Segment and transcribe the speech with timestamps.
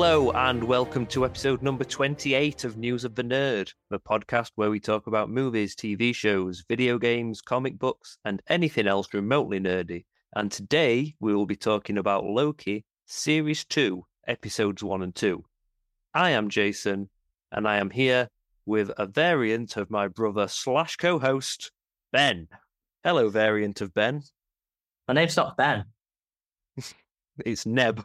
[0.00, 4.70] Hello and welcome to episode number 28 of News of the Nerd, the podcast where
[4.70, 10.04] we talk about movies, TV shows, video games, comic books, and anything else remotely nerdy.
[10.36, 15.44] And today we will be talking about Loki, Series 2, Episodes 1 and 2.
[16.14, 17.10] I am Jason,
[17.50, 18.28] and I am here
[18.66, 21.72] with a variant of my brother slash co host,
[22.12, 22.46] Ben.
[23.02, 24.22] Hello, variant of Ben.
[25.08, 25.86] My name's not Ben.
[27.44, 28.04] It's Neb.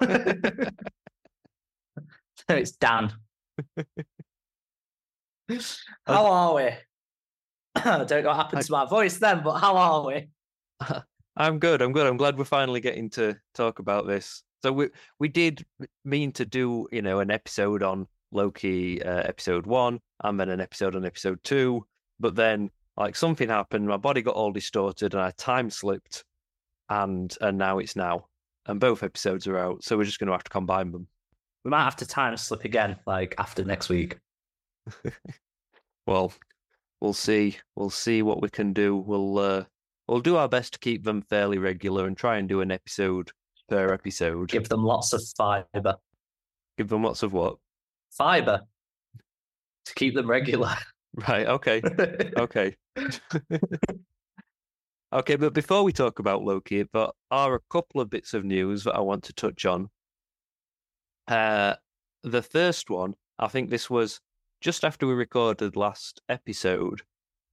[2.58, 3.12] It's Dan.
[6.06, 6.70] how are we?
[7.76, 10.28] I don't know what happened to my voice then, but how are we?
[11.36, 11.80] I'm good.
[11.80, 12.08] I'm good.
[12.08, 14.42] I'm glad we're finally getting to talk about this.
[14.64, 14.88] So we
[15.20, 15.64] we did
[16.04, 20.60] mean to do you know an episode on Loki, uh, episode one, and then an
[20.60, 21.86] episode on episode two.
[22.18, 26.24] But then like something happened, my body got all distorted, and I time slipped,
[26.88, 28.26] and and now it's now,
[28.66, 29.84] and both episodes are out.
[29.84, 31.06] So we're just going to have to combine them.
[31.64, 34.18] We might have to time slip again, like after next week.
[36.06, 36.32] Well,
[37.00, 37.58] we'll see.
[37.76, 38.96] We'll see what we can do.
[38.96, 39.64] We'll uh,
[40.08, 43.30] we'll do our best to keep them fairly regular and try and do an episode
[43.68, 44.48] per episode.
[44.48, 45.96] Give them lots of fiber.
[46.76, 47.58] Give them lots of what?
[48.10, 48.62] Fiber
[49.84, 50.74] to keep them regular.
[51.28, 51.48] Right.
[51.48, 51.82] Okay.
[52.38, 52.76] Okay.
[55.12, 58.84] okay, but before we talk about Loki, there are a couple of bits of news
[58.84, 59.90] that I want to touch on.
[61.30, 61.76] Uh,
[62.24, 64.20] the first one, I think this was
[64.60, 67.02] just after we recorded last episode.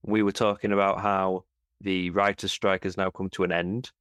[0.02, 1.46] We were talking about how
[1.82, 3.92] the writers' strike has now come to an end.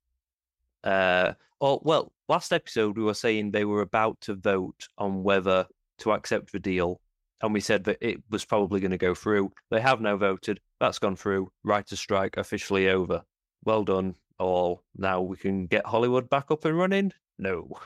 [0.82, 5.66] Uh, or well, last episode we were saying they were about to vote on whether
[5.98, 7.00] to accept the deal,
[7.42, 9.52] and we said that it was probably going to go through.
[9.70, 10.58] They have now voted.
[10.80, 11.50] That's gone through.
[11.64, 13.22] Writers' strike officially over.
[13.64, 14.82] Well done, all.
[14.96, 17.12] Now we can get Hollywood back up and running.
[17.38, 17.78] No,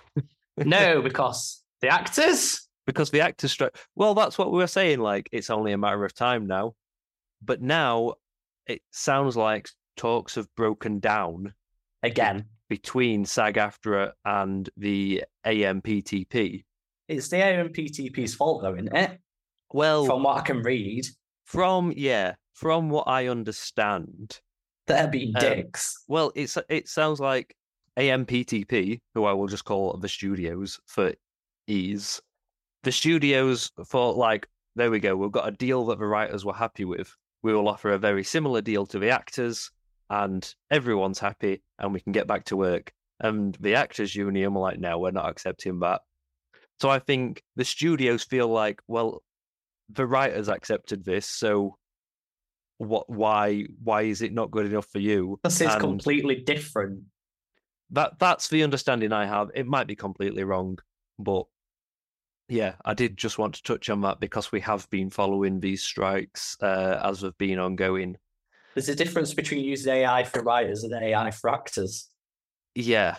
[0.56, 2.68] no, because the actors.
[2.86, 3.76] because the actors' strike.
[3.94, 5.00] Well, that's what we were saying.
[5.00, 6.74] Like it's only a matter of time now.
[7.42, 8.14] But now
[8.66, 11.54] it sounds like talks have broken down
[12.02, 16.64] Again, between SAG-AFTRA and the AMPTP.
[17.08, 19.18] it's the AMPTP's fault, though, isn't it?
[19.72, 21.06] Well, From what I can read,
[21.44, 24.40] from yeah, from what I understand,
[24.86, 26.04] they're being Um, dicks.
[26.08, 27.54] well, it's it sounds like
[27.98, 31.12] AMPTP, who I will just call the studios for
[31.70, 32.20] ease.
[32.82, 36.54] The studios thought like, there we go, we've got a deal that the writers were
[36.54, 37.14] happy with.
[37.42, 39.70] We will offer a very similar deal to the actors,
[40.10, 42.92] and everyone's happy, and we can get back to work.
[43.20, 46.00] And the actors union were like, no, we're not accepting that.
[46.80, 49.22] So I think the studios feel like, well,
[49.90, 51.76] the writers accepted this, so
[52.78, 53.10] what?
[53.10, 53.66] Why?
[53.82, 55.38] Why is it not good enough for you?
[55.44, 57.02] This is And completely different.
[57.90, 59.50] that that's the understanding I have.
[59.54, 60.78] It might be completely wrong,
[61.18, 61.44] but
[62.50, 65.82] yeah, I did just want to touch on that because we have been following these
[65.82, 68.16] strikes uh, as they've been ongoing.
[68.74, 72.08] There's a difference between using AI for writers and AI for actors.
[72.74, 73.16] Yeah,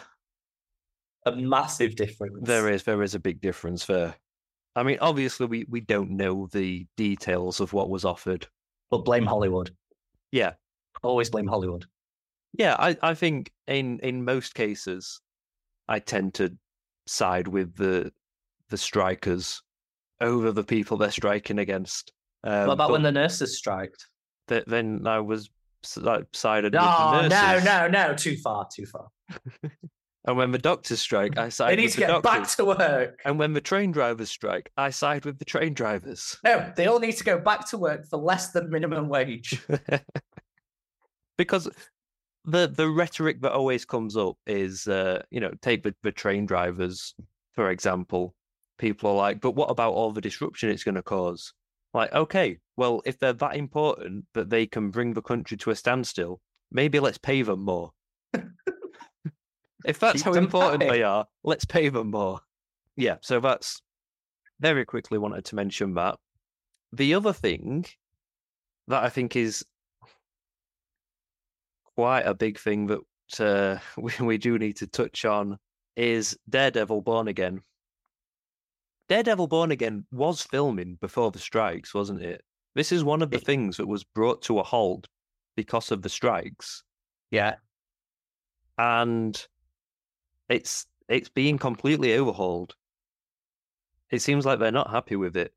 [1.26, 2.40] A massive difference.
[2.42, 4.16] there is there is a big difference there.
[4.76, 8.48] I mean, obviously we we don't know the details of what was offered.
[8.90, 9.72] But blame Hollywood.
[10.32, 10.54] Yeah,
[11.04, 11.86] Always blame Hollywood.
[12.54, 12.76] yeah.
[12.80, 15.20] I I think in in most cases,
[15.90, 16.58] I tend to
[17.08, 18.14] side with the
[18.72, 19.62] the strikers
[20.20, 22.12] over the people they're striking against.
[22.44, 24.08] Um, what about when the nurses striked?
[24.48, 25.50] th- then I was
[25.98, 27.66] like, sided No, with the nurses.
[27.66, 29.08] no, no, no, too far, too far.
[30.24, 32.66] And when the doctors strike, I They side need with to the get back to
[32.66, 33.20] work.
[33.26, 36.38] And when the train drivers strike, I side with the train drivers.
[36.44, 39.60] No, they all need to go back to work for less than minimum wage.
[41.40, 41.68] because
[42.46, 46.46] the the rhetoric that always comes up is, uh, you know, take the, the train
[46.46, 47.16] drivers
[47.54, 48.36] for example.
[48.82, 51.54] People are like, but what about all the disruption it's going to cause?
[51.94, 55.76] Like, okay, well, if they're that important that they can bring the country to a
[55.76, 56.42] standstill,
[56.72, 57.92] maybe let's pay them more.
[59.86, 60.98] if that's Keep how important happy.
[60.98, 62.40] they are, let's pay them more.
[62.96, 63.84] Yeah, so that's
[64.60, 66.18] very quickly wanted to mention that.
[66.92, 67.86] The other thing
[68.88, 69.64] that I think is
[71.96, 73.00] quite a big thing that
[73.40, 75.60] uh, we, we do need to touch on
[75.96, 77.62] is Daredevil Born Again.
[79.10, 82.44] Daredevil Born Again was filming before the strikes, wasn't it?
[82.76, 85.08] This is one of the It- things that was brought to a halt
[85.56, 86.84] because of the strikes,
[87.30, 87.58] Yeah.
[88.78, 89.48] and
[90.50, 92.76] it's it's being completely overhauled.
[94.12, 95.54] It seems like they're not happy with it.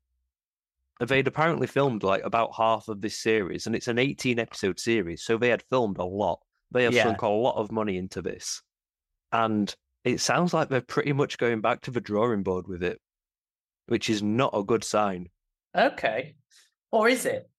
[0.99, 5.23] They'd apparently filmed like about half of this series, and it's an 18 episode series,
[5.23, 6.41] so they had filmed a lot.
[6.71, 7.03] They have Yeah.
[7.03, 8.61] sunk a lot of money into this,
[9.31, 13.01] and it sounds like they're pretty much going back to the drawing board with it,
[13.87, 15.29] which is not a good sign.
[15.75, 16.35] Okay.
[16.91, 17.49] Or is it?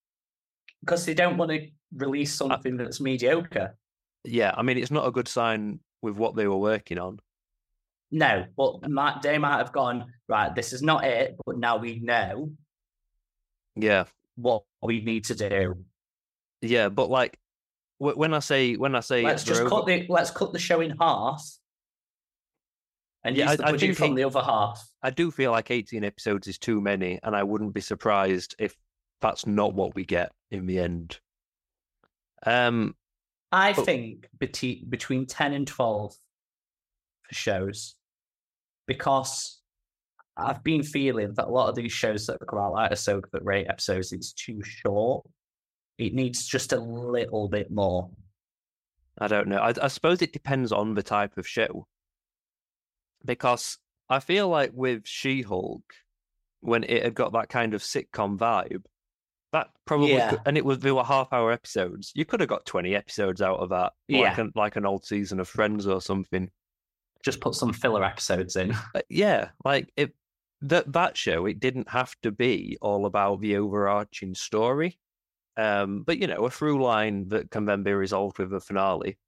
[0.81, 3.77] Because they don't want to release something that's mediocre.
[4.25, 7.21] Yeah, I mean, it's not a good sign with what they were working on.
[8.11, 8.81] No, but
[9.23, 12.53] they might have gone, right, this is not it, but now we know
[13.75, 14.05] Yeah,
[14.37, 15.77] what we need to do.
[16.63, 17.39] yeah, but like
[17.99, 20.81] when I say when I say Let's just over- cut the let's cut the show
[20.83, 21.43] in half
[23.27, 24.89] and Yeah, use I- the I budget do from the other half.
[25.03, 28.77] I do feel like 18 episodes is too many, and I wouldn't be surprised if
[29.21, 31.19] that's not what we get in the end.
[32.45, 32.95] Um,
[33.53, 36.15] I But- think between between ten and twelve
[37.23, 37.97] for shows,
[38.87, 39.61] because
[40.37, 43.45] I've been feeling that a lot of these shows that come out like Ahsoka that
[43.45, 45.27] rate episodes, it's too short.
[45.99, 48.11] It needs just a little bit more.
[49.19, 49.59] I don't know.
[49.59, 51.87] I, I suppose it depends on the type of show.
[53.25, 53.79] Because
[54.09, 55.83] I feel like with She Hulk,
[56.61, 58.85] when it had got that kind of sitcom vibe,
[59.53, 60.31] that probably Yeah.
[60.31, 62.13] could, and it was they were half hour episodes.
[62.15, 63.93] You could have got 20 episodes out of that.
[64.09, 64.41] Like Yeah.
[64.41, 66.51] an, like an old season of Friends or something.
[67.25, 68.73] Just put some filler episodes in.
[68.95, 70.15] Uh, yeah, like it
[70.63, 74.99] that that show it didn't have to be all about the overarching story.
[75.57, 79.19] Um, but you know, a through line that can then be resolved with a finale.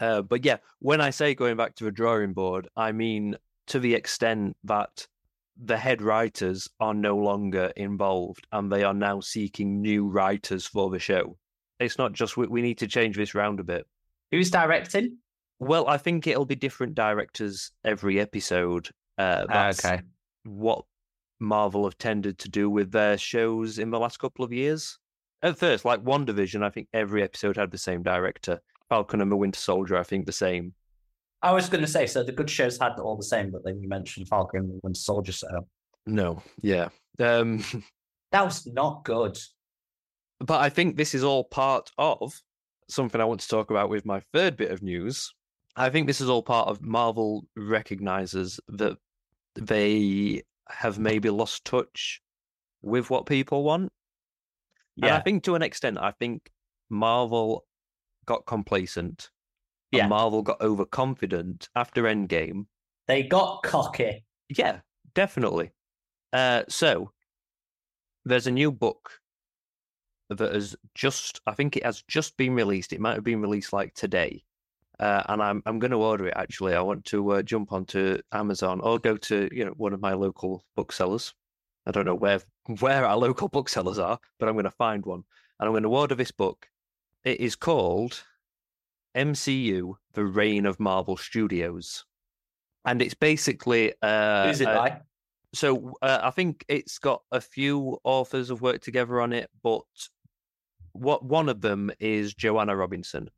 [0.00, 3.36] Uh, but yeah, when I say going back to the drawing board, I mean
[3.68, 5.06] to the extent that
[5.62, 10.90] the head writers are no longer involved and they are now seeking new writers for
[10.90, 11.36] the show.
[11.78, 13.86] It's not just we, we need to change this round a bit.
[14.30, 15.18] Who's directing?
[15.58, 18.88] Well, I think it'll be different directors every episode.
[19.18, 20.00] Uh, that's okay.
[20.44, 20.84] what
[21.38, 24.98] Marvel have tended to do with their shows in the last couple of years.
[25.42, 28.60] At first, like WandaVision, I think every episode had the same director.
[28.90, 30.74] Falcon and the Winter Soldier, I think the same.
[31.42, 33.80] I was going to say, so the good shows had all the same, but then
[33.80, 35.48] you mentioned Falcon and the Winter Soldier, so
[36.04, 36.90] No, yeah.
[37.18, 37.64] Um,
[38.32, 39.38] that was not good.
[40.40, 42.38] but I think this is all part of
[42.90, 45.32] something I want to talk about with my third bit of news.
[45.76, 48.98] I think this is all part of Marvel recognizes that
[49.54, 52.20] they have maybe lost touch
[52.82, 53.90] with what people want.
[55.00, 56.50] And I think to an extent, I think
[56.90, 57.64] Marvel
[58.26, 59.30] got complacent.
[59.92, 60.02] Yeah.
[60.02, 62.66] And Marvel got overconfident after Endgame.
[63.08, 64.24] they got cocky.
[64.48, 64.80] Yeah,
[65.14, 65.72] definitely.
[66.32, 67.10] Uh, so
[68.24, 69.10] there's a new book
[70.28, 72.92] that has just, I think it has just been released.
[72.92, 74.44] It might have been released like today.
[75.00, 76.74] Uh, and I'm I'm going to order it actually.
[76.74, 80.12] I want to uh, jump onto Amazon or go to you know one of my
[80.12, 81.32] local booksellers.
[81.86, 82.40] I don't know where
[82.80, 85.24] where our local booksellers are, but I'm going to find one
[85.58, 86.68] and I'm going to order this book.
[87.24, 88.22] It is called
[89.16, 92.04] MCU: The Reign of Marvel Studios,
[92.84, 95.00] and it's basically uh, Who's it uh, by?
[95.52, 99.82] so uh, I think it's got a few authors have worked together on it, but
[100.92, 103.30] what one of them is Joanna Robinson,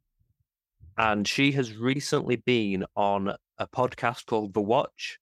[0.97, 5.19] and she has recently been on a podcast called The Watch.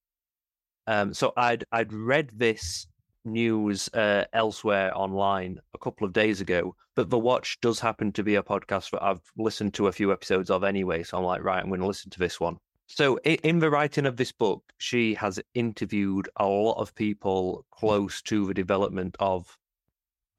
[0.87, 2.87] Um, so I'd I'd read this
[3.25, 8.23] news uh, elsewhere online a couple of days ago, but The Watch does happen to
[8.23, 11.03] be a podcast that I've listened to a few episodes of anyway.
[11.03, 12.59] So I'm like, right, I'm going to listen to this one.
[12.93, 18.21] So, in the writing of this book, she has interviewed a lot of people close
[18.23, 19.57] to the development of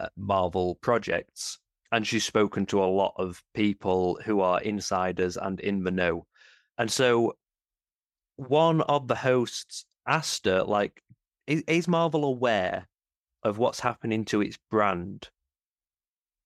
[0.02, 1.60] uh, Marvel projects,
[1.94, 6.28] and she's spoken to a lot of people who are insiders and in the know.
[6.78, 7.38] And so,
[8.36, 11.02] one of the hosts asked her, like,
[11.52, 12.88] is, is Marvel aware
[13.44, 15.30] of what's happening to its brand?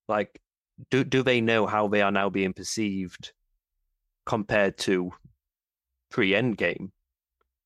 [0.07, 0.41] Like,
[0.89, 3.31] do do they know how they are now being perceived
[4.25, 5.12] compared to
[6.09, 6.91] pre Endgame?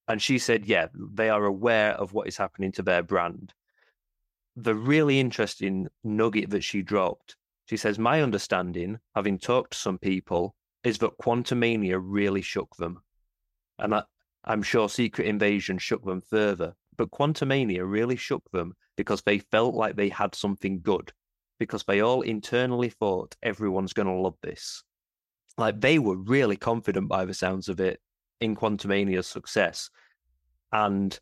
[0.07, 3.53] And she said, yeah, they are aware of what is happening to their brand.
[4.55, 9.99] The really interesting nugget that she dropped, she says, My understanding, having talked to some
[9.99, 13.03] people, is that Quantumania really shook them.
[13.77, 14.03] And I,
[14.43, 16.73] I'm sure Secret Invasion shook them further.
[16.99, 21.13] But Quantumania really shook them because they felt like they had something good,
[21.57, 24.83] because they all internally thought everyone's going to love this.
[25.57, 28.01] Like they were really confident by the sounds of it
[28.41, 29.89] in Quantumania's success.
[30.73, 31.17] And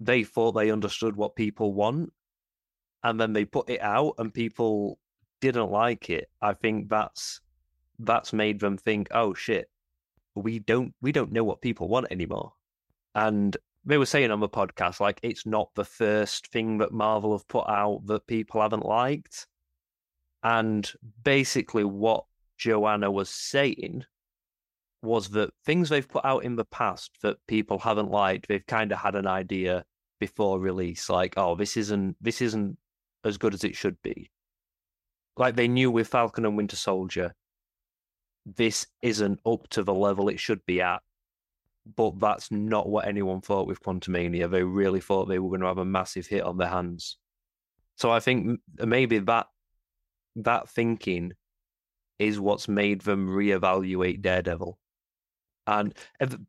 [0.00, 2.12] they thought they understood what people want.
[3.02, 4.98] And then they put it out and people
[5.40, 6.28] didn't like it.
[6.42, 7.40] I think that's
[8.00, 9.70] that's made them think, oh shit,
[10.34, 12.52] we don't we don't know what people want anymore.
[13.14, 17.32] And they were saying on the podcast, like it's not the first thing that Marvel
[17.32, 19.46] have put out that people haven't liked.
[20.42, 20.90] And
[21.22, 22.24] basically what
[22.58, 24.04] Joanna was saying
[25.02, 28.90] was that things they've put out in the past that people haven't liked, they've kind
[28.90, 29.84] of had an idea
[30.18, 32.76] before release, like, oh, this isn't this isn't
[33.24, 34.30] as good as it should be.
[35.36, 37.34] Like they knew with Falcon and Winter Soldier,
[38.46, 41.02] this isn't up to the level it should be at.
[41.94, 44.50] But that's not what anyone thought with Quantumania.
[44.50, 47.16] They really thought they were going to have a massive hit on their hands.
[47.96, 49.46] So I think maybe that
[50.36, 51.32] that thinking
[52.18, 54.78] is what's made them reevaluate Daredevil.
[55.66, 55.94] And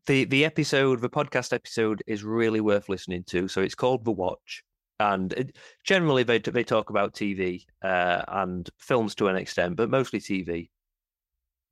[0.06, 3.48] the the episode, the podcast episode, is really worth listening to.
[3.48, 4.62] So it's called The Watch,
[5.00, 9.90] and it, generally they they talk about TV uh, and films to an extent, but
[9.90, 10.70] mostly TV.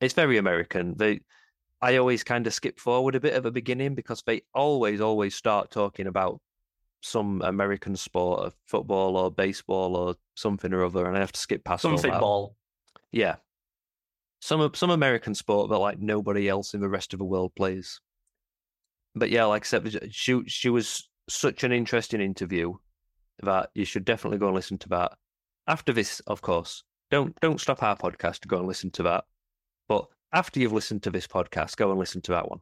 [0.00, 0.94] It's very American.
[0.96, 1.20] They,
[1.86, 5.36] I always kind of skip forward a bit at the beginning because they always always
[5.36, 6.40] start talking about
[7.00, 11.38] some American sport, of football or baseball or something or other, and I have to
[11.38, 12.56] skip past something ball.
[13.12, 13.36] Yeah,
[14.40, 18.00] some some American sport that like nobody else in the rest of the world plays.
[19.14, 22.74] But yeah, like I said, she she was such an interesting interview
[23.44, 25.12] that you should definitely go and listen to that.
[25.68, 29.22] After this, of course, don't don't stop our podcast to go and listen to that.
[29.86, 32.60] But after you've listened to this podcast, go and listen to that one.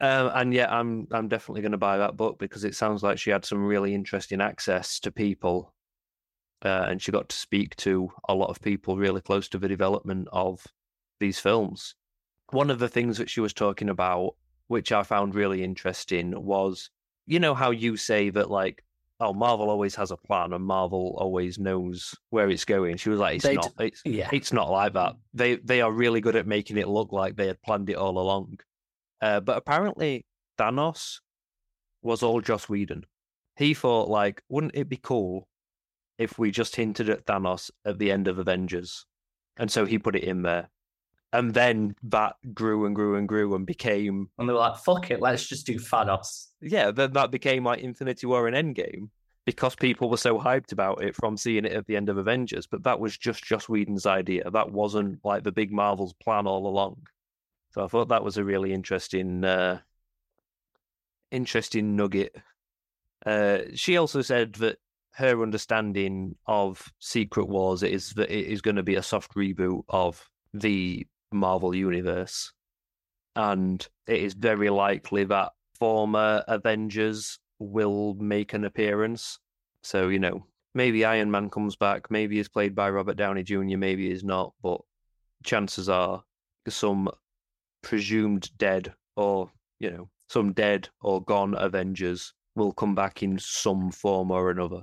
[0.00, 3.18] Um, and yeah, I'm I'm definitely going to buy that book because it sounds like
[3.18, 5.74] she had some really interesting access to people,
[6.64, 9.68] uh, and she got to speak to a lot of people really close to the
[9.68, 10.64] development of
[11.18, 11.96] these films.
[12.50, 14.36] One of the things that she was talking about,
[14.68, 16.90] which I found really interesting, was
[17.26, 18.84] you know how you say that like
[19.20, 22.96] oh Marvel always has a plan and Marvel always knows where it's going.
[22.96, 24.28] She was like it's They not it's Yeah.
[24.32, 25.14] it's not like that.
[25.32, 28.18] They they are really good at making it look like they had planned it all
[28.18, 28.58] along.
[29.20, 30.26] Uh, but apparently
[30.58, 31.20] Thanos
[32.02, 33.04] was all Joss Whedon.
[33.56, 35.48] He thought like, wouldn't it be cool
[36.18, 39.06] if we just hinted at Thanos at the end of Avengers?
[39.56, 40.68] And so he put it in there.
[41.34, 45.10] And then that grew and grew and grew and became And they were like, fuck
[45.10, 46.46] it, let's just do Thanos.
[46.60, 49.08] yeah, then that became like Infinity War and Endgame
[49.44, 52.68] because people were so hyped about it from seeing it at the end of Avengers.
[52.68, 54.48] But that was just Joss Whedon's idea.
[54.48, 57.04] That wasn't like the big Marvel's plan all along.
[57.72, 59.80] So I thought that was a really interesting, uh,
[61.32, 62.36] interesting nugget.
[63.26, 64.78] Uh, she also said that
[65.14, 69.82] her understanding of Secret Wars is that it is going to be a soft reboot
[69.88, 72.52] of the Marvel universe,
[73.36, 79.38] and it is very likely that former Avengers will make an appearance.
[79.82, 83.76] So, you know, maybe Iron Man comes back, maybe he's played by Robert Downey Jr.,
[83.76, 84.80] maybe he's not, but
[85.44, 86.22] chances are
[86.68, 87.08] some
[87.82, 93.90] presumed dead or, you know, some dead or gone Avengers will come back in some
[93.90, 94.82] form or another.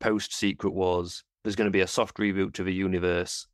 [0.00, 3.46] Post Secret Wars, there's going to be a soft reboot to the universe,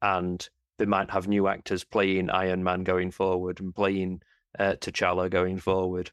[0.00, 0.48] and
[0.82, 4.20] they might have new actors playing Iron Man going forward and playing
[4.58, 6.10] uh, T'Challa going forward.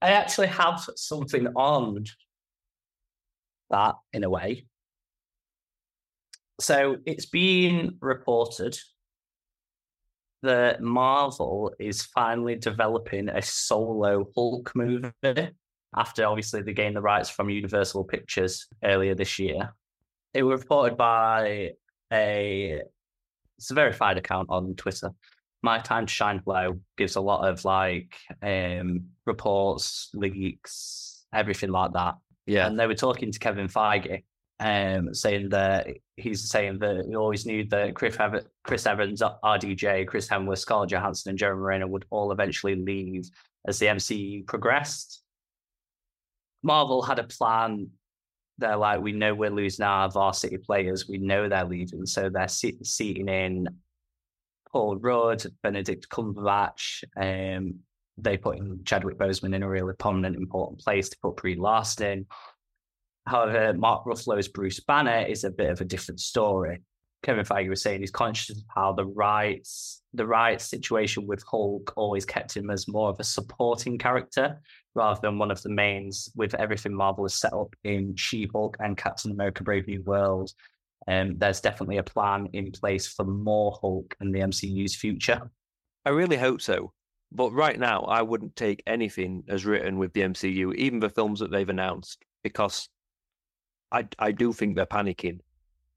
[0.00, 2.04] I actually have something on
[3.70, 4.66] that in a way.
[6.60, 8.78] So it's been reported
[10.44, 15.50] that Marvel is finally developing a solo Hulk movie
[15.96, 19.74] after obviously they gained the rights from Universal Pictures earlier this year.
[20.32, 21.72] It was reported by
[22.12, 22.82] a
[23.62, 25.12] it's a verified account on Twitter.
[25.62, 31.92] My Time to Shine Low gives a lot of like um reports, leaks, everything like
[31.92, 32.16] that.
[32.44, 34.24] Yeah, And they were talking to Kevin Feige,
[34.58, 40.08] um, saying that he's saying that he always knew that Chris, Ev- Chris Evans, RDJ,
[40.08, 43.30] Chris Hemsworth, Scarlett Johansson, and Jeremy Renner would all eventually leave
[43.68, 45.22] as the MCU progressed.
[46.64, 47.90] Marvel had a plan.
[48.62, 51.08] They're like, we know we're losing our varsity players.
[51.08, 53.68] We know they're leaving, so they're se- seating in
[54.70, 57.04] Paul Rudd, Benedict Cumberbatch.
[57.16, 57.80] Um,
[58.16, 62.06] they put in Chadwick Boseman in a really prominent, important place to put Brie Larson
[62.06, 62.26] in.
[63.26, 66.82] However, Mark Ruffalo's Bruce Banner is a bit of a different story.
[67.22, 71.92] Kevin Feige was saying he's conscious of how the rights, the rights situation with Hulk
[71.96, 74.60] always kept him as more of a supporting character
[74.94, 76.30] rather than one of the mains.
[76.34, 80.52] With everything Marvel has set up in She-Hulk and Captain America: Brave New World,
[81.08, 85.50] um, there's definitely a plan in place for more Hulk in the MCU's future.
[86.04, 86.92] I really hope so.
[87.30, 91.40] But right now, I wouldn't take anything as written with the MCU, even the films
[91.40, 92.88] that they've announced, because
[93.90, 95.40] I I do think they're panicking.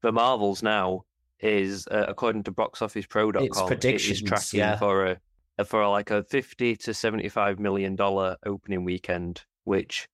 [0.02, 1.04] The Marvels now
[1.40, 4.78] is, uh, according to boxofficepro.com, it is predictions, tracking yeah.
[4.78, 5.20] for a
[5.64, 10.08] for like a fifty to seventy five million dollar opening weekend, which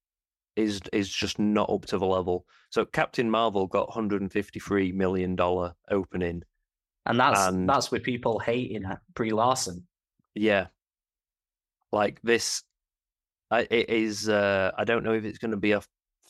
[0.56, 2.46] is is just not up to the level.
[2.70, 6.42] So Captain Marvel got 153 million dollar opening.
[7.06, 8.84] And that's And- that's with people hating
[9.14, 9.86] Brie Larson.
[10.34, 10.68] Yeah.
[11.90, 12.62] Like this,
[13.50, 14.28] it is.
[14.28, 15.82] Uh, I don't know if it's going to be a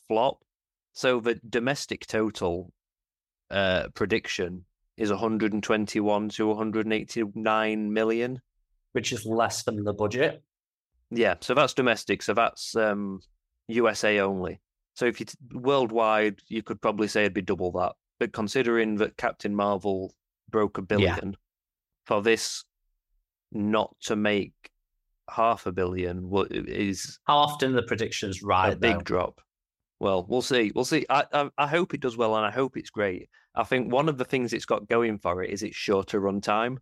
[0.09, 0.43] flop.
[0.93, 2.73] So the domestic total
[3.51, 4.65] uh, prediction
[4.97, 8.41] is 121 to 189 million.
[8.93, 10.43] Which is less than the budget.
[11.11, 12.23] Yeah, so that's domestic.
[12.23, 13.21] So that's um,
[13.69, 14.61] USA only.
[14.95, 17.93] So if you t- worldwide, you could probably say it'd be double that.
[18.21, 20.15] But considering that Captain Marvel
[20.51, 20.85] broke a Yeah.
[21.17, 21.37] billion,
[22.07, 22.65] for this
[23.51, 24.53] not to make
[25.31, 28.73] half a billion wa- is How often the predictions right?
[28.73, 29.03] a big though?
[29.03, 29.41] drop.
[30.01, 30.73] Well, we'll see.
[30.75, 31.07] We'll see.
[31.09, 33.29] I, I I hope it does well, and I hope it's great.
[33.55, 36.41] I think one of the things it's got going for it is its shorter run
[36.41, 36.81] time.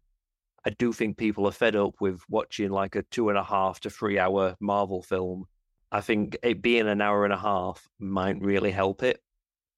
[0.65, 3.81] I do think people are fed up with watching like a two and a half
[3.81, 5.47] to three hour Marvel film.
[5.91, 9.23] I think it being an hour and a half might really help it,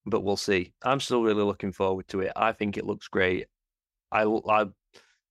[0.05, 0.73] but we'll see.
[0.83, 2.33] I'm still really looking forward to it.
[2.35, 3.47] I think it looks great.
[4.11, 4.67] I I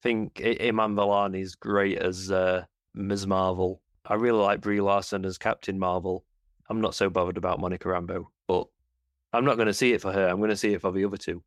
[0.01, 2.65] think Iman Vellani is great as uh,
[2.95, 3.27] Ms.
[3.27, 3.81] Marvel.
[4.05, 6.25] I really like Brie Larson as Captain Marvel.
[6.69, 8.67] I'm not so bothered about Monica Rambeau, but
[9.33, 10.27] I'm not going to see it for her.
[10.27, 11.43] I'm going to see it for the other two.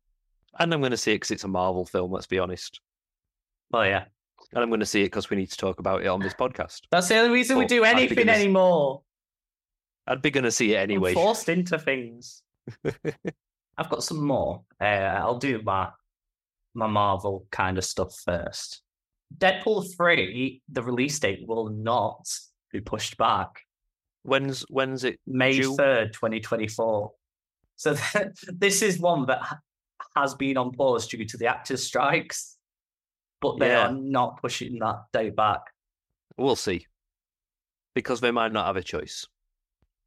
[0.57, 2.79] And I'm going to see it because it's a Marvel film, let's be honest.
[3.71, 4.05] Well, yeah.
[4.53, 6.33] And I'm going to see it because we need to talk about it on this
[6.33, 6.81] podcast.
[6.91, 9.01] That's the only reason we do anything is- anymore.
[10.07, 11.09] I'd be going to see it anyway.
[11.11, 12.43] I'm forced into things.
[13.77, 14.61] I've got some more.
[14.79, 15.89] Uh, I'll do my
[16.73, 18.81] my Marvel kind of stuff first.
[19.37, 22.27] Deadpool three, the release date will not
[22.71, 23.61] be pushed back.
[24.23, 25.19] When's when's it?
[25.25, 27.13] May third, twenty twenty four.
[27.75, 27.95] So
[28.47, 29.41] this is one that
[30.15, 32.54] has been on pause due to the actors' strikes,
[33.41, 33.87] but they Yeah.
[33.87, 35.61] are not pushing that date back.
[36.37, 36.87] We'll see.
[37.93, 39.25] Because they might not have a choice.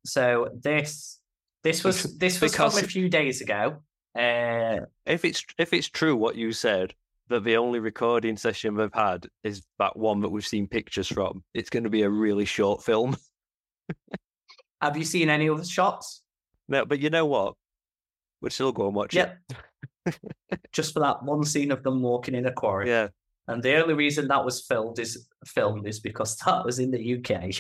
[0.05, 1.21] So this
[1.65, 3.83] this was this was from Because- a few days ago.
[4.15, 6.95] Uh, If it's if it's true what you said,
[7.29, 11.45] that the only recording session they've had is that one that we've seen pictures from,
[11.55, 13.17] it's going to be a really short film.
[14.83, 16.23] have you seen any other shots?
[16.69, 17.55] No, but you know what?
[18.41, 19.39] We'd still go and watch Yep.
[20.73, 22.89] Just for that one scene of them walking in a quarry.
[22.89, 23.09] Yeah.
[23.47, 27.19] And the only reason that was filmed is filmed is because that was in the
[27.19, 27.55] UK.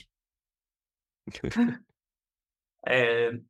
[2.86, 3.42] Um,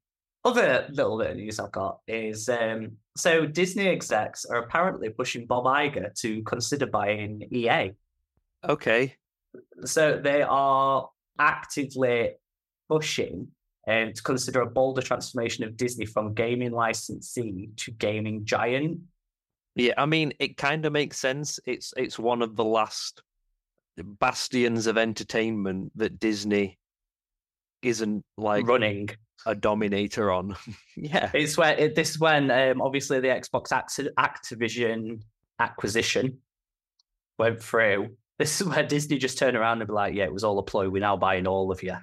[0.45, 5.47] other little bit of news I've got is um, so Disney execs are apparently pushing
[5.47, 7.93] Bob Iger to consider buying EA.
[8.67, 9.15] okay.
[9.85, 11.09] So they are
[11.39, 12.33] actively
[12.89, 13.49] pushing
[13.89, 19.01] um, to consider a bolder transformation of Disney from gaming licensee to gaming giant.
[19.75, 21.59] Yeah, I mean, it kind of makes sense.
[21.65, 23.23] It's it's one of the last
[23.97, 26.79] bastions of entertainment that Disney
[27.83, 29.09] isn't like running.
[29.47, 30.57] a dominator on.
[30.97, 31.31] yeah.
[31.33, 35.23] It's where it, this is when um, obviously the Xbox Acti- Activision
[35.59, 36.39] acquisition
[37.39, 38.17] went through.
[38.39, 40.63] This is where Disney just turned around and be like, "Yeah, it was all a
[40.63, 40.89] ploy.
[40.91, 41.97] We're now buying all of you.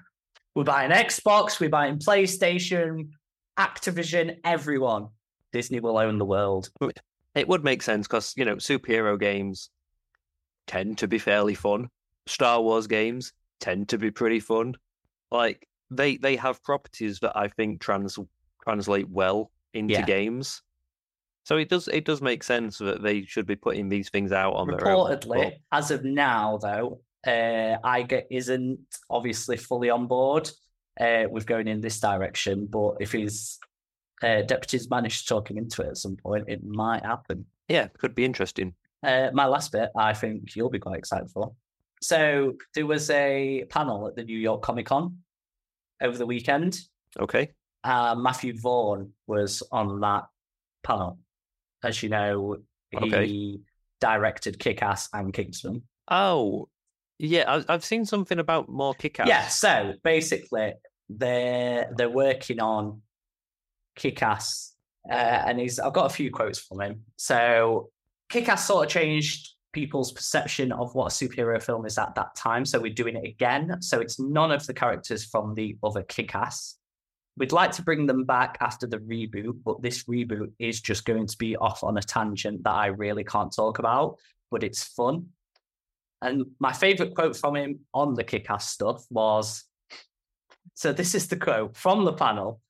[0.55, 1.59] We're buying Xbox.
[1.59, 3.09] We're buying PlayStation,
[3.59, 5.09] Activision, everyone.
[5.51, 6.69] Disney will own the world."
[7.35, 9.69] It would make sense because, you know, superhero games
[10.67, 11.89] tend to be fairly fun.
[12.27, 14.75] Star Wars games tend to be pretty fun.
[15.31, 18.17] Like they they have properties that I think trans
[18.63, 20.05] translate well into Yeah.
[20.05, 20.61] games.
[21.43, 24.53] So it does it does make sense that they should be putting these things out
[24.53, 25.11] on their own.
[25.11, 30.49] Reportedly, as of now, though, uh, Iger isn't obviously fully on board
[30.99, 32.67] uh, with going in this direction.
[32.67, 33.57] But if his
[34.23, 37.45] uh, deputies manage to talk him into it at some point, it might happen.
[37.67, 38.73] Yeah, could be interesting.
[39.03, 41.51] Uh, my last bit, I think you'll be quite excited for.
[42.01, 45.17] So there was a panel at the New York Comic Con
[46.01, 46.79] over the weekend.
[47.19, 47.51] Okay.
[47.83, 50.25] Uh, Matthew Vaughn was on that
[50.83, 51.19] panel.
[51.83, 52.57] As you know,
[52.91, 53.59] he Okay.
[53.99, 55.83] directed Kick Ass and Kingsman.
[56.09, 56.67] Oh,
[57.17, 57.43] yeah.
[57.47, 59.27] I, I've seen something about more kick-ass.
[59.27, 60.73] Yeah, so basically
[61.09, 63.01] they're they're working on
[63.95, 64.73] Kick Ass,
[65.09, 67.01] uh, and he's I've got a few quotes from him.
[67.15, 67.89] So
[68.29, 72.33] Kick Ass sort of changed people's perception of what a superhero film is at that
[72.35, 72.65] time.
[72.65, 73.81] So we're doing it again.
[73.81, 76.77] So it's none of the characters from the other Kick Ass.
[77.37, 81.27] We'd like to bring them back after the reboot, but this reboot is just going
[81.27, 84.17] to be off on a tangent that I really can't talk about,
[84.49, 85.27] but it's fun.
[86.25, 89.63] And my favorite quote from him on the kick ass stuff was
[90.73, 92.61] so this is the quote from the panel.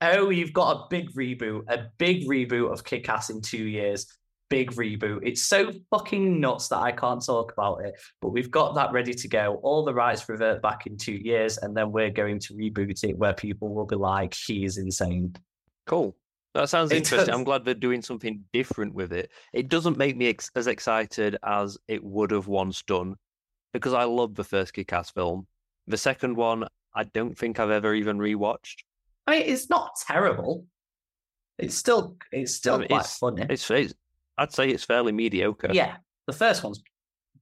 [0.00, 4.06] Oh, you've got a big reboot, a big reboot of kick ass in two years.
[4.50, 5.20] Big reboot.
[5.22, 9.12] It's so fucking nuts that I can't talk about it, but we've got that ready
[9.12, 9.58] to go.
[9.62, 13.18] All the rights revert back in two years, and then we're going to reboot it
[13.18, 15.34] where people will be like, he is insane.
[15.86, 16.16] Cool.
[16.54, 17.26] That sounds It interesting.
[17.26, 17.36] does.
[17.36, 19.30] I'm glad they're doing something different with it.
[19.52, 23.14] It doesn't make me ex- as excited as it would have once done
[23.72, 25.46] because I love the first Kick-Ass film.
[25.86, 28.76] The second one, I don't think I've ever even rewatched.
[29.26, 30.64] I mean, it's not terrible.
[31.58, 33.46] It's still it's still mean, quite it's- funny.
[33.50, 33.94] It's, it's
[34.38, 35.70] I'd say it's fairly mediocre.
[35.72, 36.80] Yeah, the first one's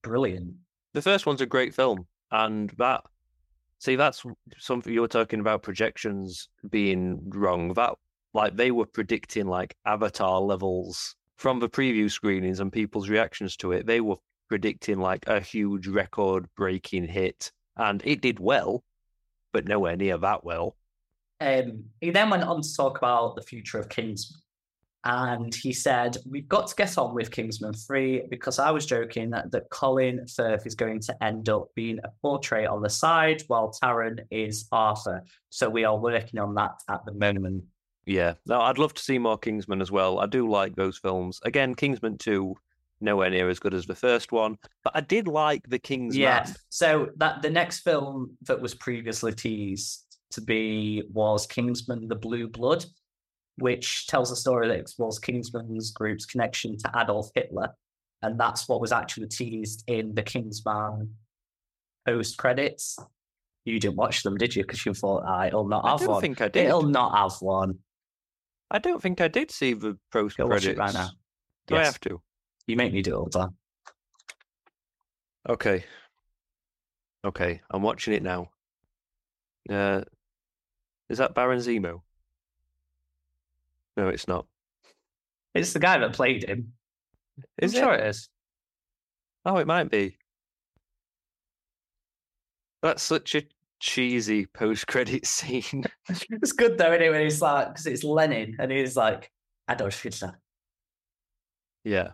[0.03, 0.55] brilliant.
[0.95, 3.03] The first one's a great film, and that
[3.79, 4.25] see that's
[4.59, 7.75] something you were talking about projections being wrong.
[7.75, 7.95] That
[8.37, 13.73] like they were predicting like Avatar levels from the preview screenings and people's reactions to
[13.73, 13.87] it.
[13.87, 14.17] They were
[14.49, 18.85] predicting like a huge record-breaking hit, and it did well,
[19.53, 20.77] but nowhere near that well.
[21.41, 24.41] Um, he then went on to talk about the future of Kingsman.
[25.05, 29.31] And he said, We've got to get on with Kingsman 3 because I was joking
[29.31, 33.45] that, that Colin Firth is going to end up being a portrait on the side
[33.47, 35.23] while Taron is Arthur.
[35.51, 37.65] So we are working on that at the moment.
[38.07, 40.21] Yeah, no, I'd love to see more Kingsman as well.
[40.21, 41.41] I do like those films.
[41.45, 42.55] Again, Kingsman Two,
[43.01, 46.23] nowhere near as good as the first one, but I did like the Kingsman.
[46.23, 46.47] Yeah.
[46.69, 52.47] So that the next film that was previously teased to be was Kingsman: The Blue
[52.47, 52.85] Blood,
[53.59, 57.71] which tells a story that explores Kingsman's group's connection to Adolf Hitler,
[58.23, 61.13] and that's what was actually teased in the Kingsman
[62.07, 62.97] post credits.
[63.65, 64.63] You didn't watch them, did you?
[64.63, 66.21] Because you thought, ah, it'll not I have don't one.
[66.21, 66.67] think I did.
[66.67, 67.81] It'll not have one.
[68.71, 70.79] I don't think I did see the post Go watch credits.
[70.79, 71.11] it right now.
[71.67, 71.87] Do I Yes.
[71.87, 72.21] have to?
[72.67, 73.57] You make me do it all the time.
[75.49, 75.85] Okay.
[77.25, 78.51] Okay, I'm watching it now.
[79.69, 80.03] Uh,
[81.09, 82.03] is that Baron Zemo?
[83.97, 84.47] No, it's not.
[85.55, 86.73] It's the guy that played him.
[87.59, 87.85] Is I'm it?
[87.85, 88.29] sure it is.
[89.45, 90.19] Oh, it might be.
[92.83, 93.43] That's such a
[93.81, 95.85] cheesy post-credit scene.
[96.31, 97.25] It's good though, anyway.
[97.25, 99.31] He's like, because it's Lenin, and he's like,
[99.71, 100.39] Adolf Hitler.
[101.85, 102.09] yeah.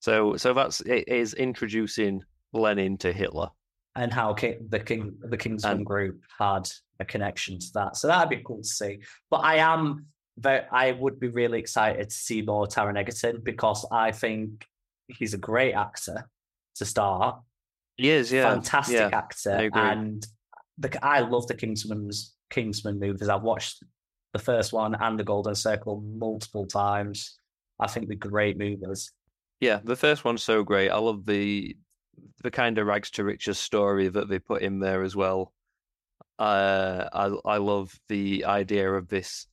[0.00, 3.48] So, so that's it is introducing Lenin to Hitler.
[3.96, 6.68] and how King, the King the Kingsman And- group had
[7.00, 7.96] a connection to that.
[7.96, 9.00] So that'd be cool to see.
[9.30, 10.06] But I am
[10.38, 14.64] very, I would be really excited to see more Taron Egerton because I think
[15.08, 16.28] he's a great actor
[16.76, 17.40] to start.
[17.96, 19.10] He is, yeah, Fantastic yeah.
[19.12, 19.68] actor.
[19.74, 20.24] And
[20.78, 23.28] the I love the Kingsman's Kingsman movies.
[23.28, 23.82] I've watched
[24.32, 27.38] the first one and the Golden Circle multiple times.
[27.80, 29.12] I think they're great movies.
[29.60, 30.90] Yeah, the first one's so great.
[30.90, 31.76] I love the
[32.42, 35.52] the kind of rags to riches story that they put in there as well.
[36.38, 39.46] Uh, I I love the idea of this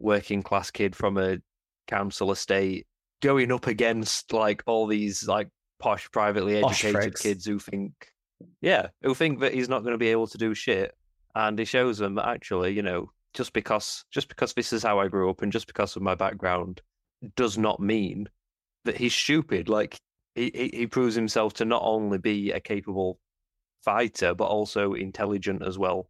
[0.00, 1.38] working class kid from a
[1.86, 2.86] council estate
[3.20, 7.92] going up against like all these like posh, privately educated kids who think,
[8.60, 10.96] yeah, who think that he's not going to be able to do shit,
[11.34, 14.98] and he shows them that actually, you know, just because just because this is how
[14.98, 16.80] I grew up and just because of my background
[17.36, 18.28] does not mean
[18.84, 19.68] that he's stupid.
[19.68, 19.98] Like
[20.34, 23.18] he, he, he proves himself to not only be a capable
[23.84, 26.08] fighter, but also intelligent as well.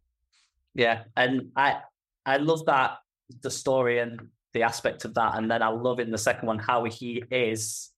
[0.75, 1.79] Yeah, and I
[2.25, 2.97] I love that
[3.41, 6.59] the story and the aspect of that, and then I love in the second one
[6.59, 7.91] how he is.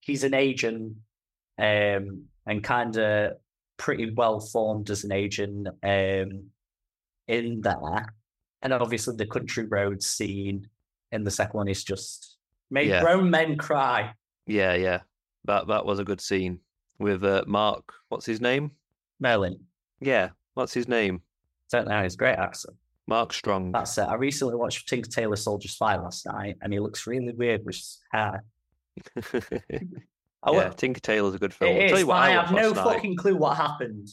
[0.00, 0.96] He's an agent,
[1.58, 3.32] um, and kind of
[3.76, 6.44] pretty well formed as an agent, um,
[7.28, 8.14] in there,
[8.62, 10.68] and obviously the country road scene
[11.12, 12.36] in the second one is just
[12.70, 13.00] made Yeah.
[13.02, 14.12] grown men cry.
[14.46, 15.00] Yeah, yeah.
[15.46, 16.60] That that was a good scene
[16.98, 17.92] with uh, Mark.
[18.08, 18.72] What's his name?
[19.20, 19.58] Merlin,
[20.00, 21.22] Yeah, what's his name?
[21.70, 22.76] don't know, he's a great accent.
[23.06, 23.72] Mark Strong.
[23.72, 24.02] That's it.
[24.08, 27.74] I recently watched Tinker Tailor Soldier Spy last night, and he looks really weird with
[27.76, 28.44] his hair.
[30.44, 31.72] I yeah, wa- Tinker Tailor's a good film.
[31.72, 32.84] It I'll is, tell you what I, I have no night.
[32.84, 34.08] fucking clue what happened.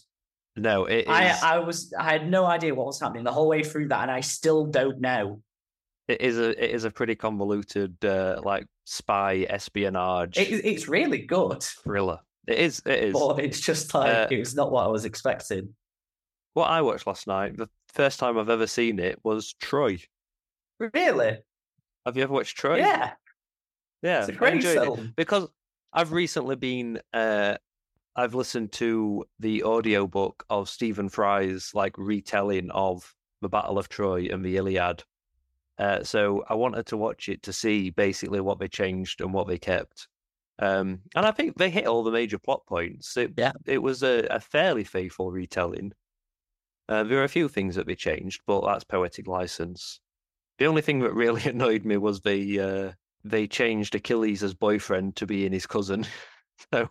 [0.56, 1.08] No, it is.
[1.08, 4.02] I I was I had no idea what was happening the whole way through that,
[4.02, 5.41] and I still don't know.
[6.08, 11.20] It is a it is a pretty convoluted uh, like spy espionage It, it's really
[11.26, 12.20] good, thriller.
[12.48, 12.82] It is.
[12.86, 13.13] It is.
[13.13, 15.74] but it's just like Uh, it's not what I was expecting.
[16.54, 20.00] What I watched last night, the first time I've ever seen it was Troy.
[20.80, 21.38] Really?
[22.06, 22.78] Have you ever watched Troy?
[22.80, 23.12] Yeah,
[24.02, 24.26] yeah.
[24.26, 25.13] it's great it film.
[25.15, 25.48] because
[25.93, 26.99] I've recently been.
[27.13, 27.56] Uh,
[28.15, 34.27] I've listened to the audiobook of Stephen Fry's like retelling of the Battle of Troy
[34.32, 35.04] and the Iliad.
[35.77, 39.47] Uh, so I wanted to watch it to see basically what they changed and what
[39.47, 40.08] they kept.
[40.60, 43.17] Um, and I think they hit all the major plot points.
[43.17, 43.54] It, Yeah.
[43.65, 45.93] it was a, a fairly faithful retelling.
[46.88, 50.01] Uh, there are a few things that they changed, but that's poetic license.
[50.60, 52.91] The only thing that really annoyed me was the uh,
[53.23, 56.05] they changed Achilles' boyfriend to being his cousin.
[56.73, 56.89] so,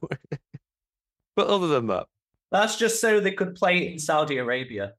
[1.36, 2.06] but other than that,
[2.50, 4.94] That's just so they could play in Saudi Arabia.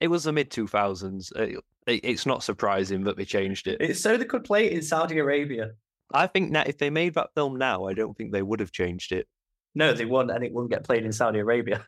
[0.00, 1.32] it was the mid two thousands.
[1.36, 3.78] It, it's not surprising that they changed it.
[3.80, 5.70] It's so they could play it in Saudi Arabia.
[6.12, 8.72] I think that if they made that film now, I don't think they would have
[8.72, 9.26] changed it.
[9.74, 11.86] No, they wouldn't, and it wouldn't get played in Saudi Arabia.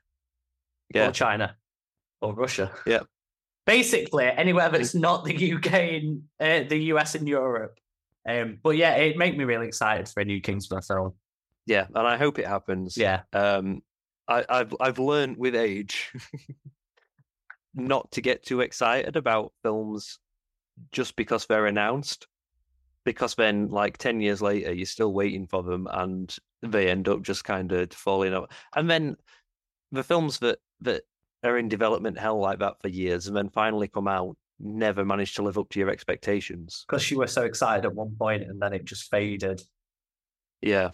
[0.94, 1.08] Yeah.
[1.08, 1.56] or China
[2.20, 2.72] or Russia.
[2.86, 3.00] Yeah.
[3.66, 7.78] Basically, anywhere that's not the UK and uh, the US and Europe.
[8.28, 11.14] Um, but yeah, it made me really excited for a new Kingsman film.
[11.66, 12.96] Yeah, and I hope it happens.
[12.96, 13.82] Yeah, Um,
[14.28, 16.12] I, I've I've learned with age
[17.74, 20.18] not to get too excited about films
[20.92, 22.26] just because they're announced,
[23.04, 27.22] because then like ten years later you're still waiting for them and they end up
[27.22, 28.50] just kind of falling out.
[28.74, 29.16] And then
[29.92, 31.02] the films that that
[31.42, 35.36] are in development hell like that for years and then finally come out never managed
[35.36, 36.84] to live up to your expectations.
[36.88, 39.62] because you were so excited at one point and then it just faded.
[40.60, 40.90] Yeah.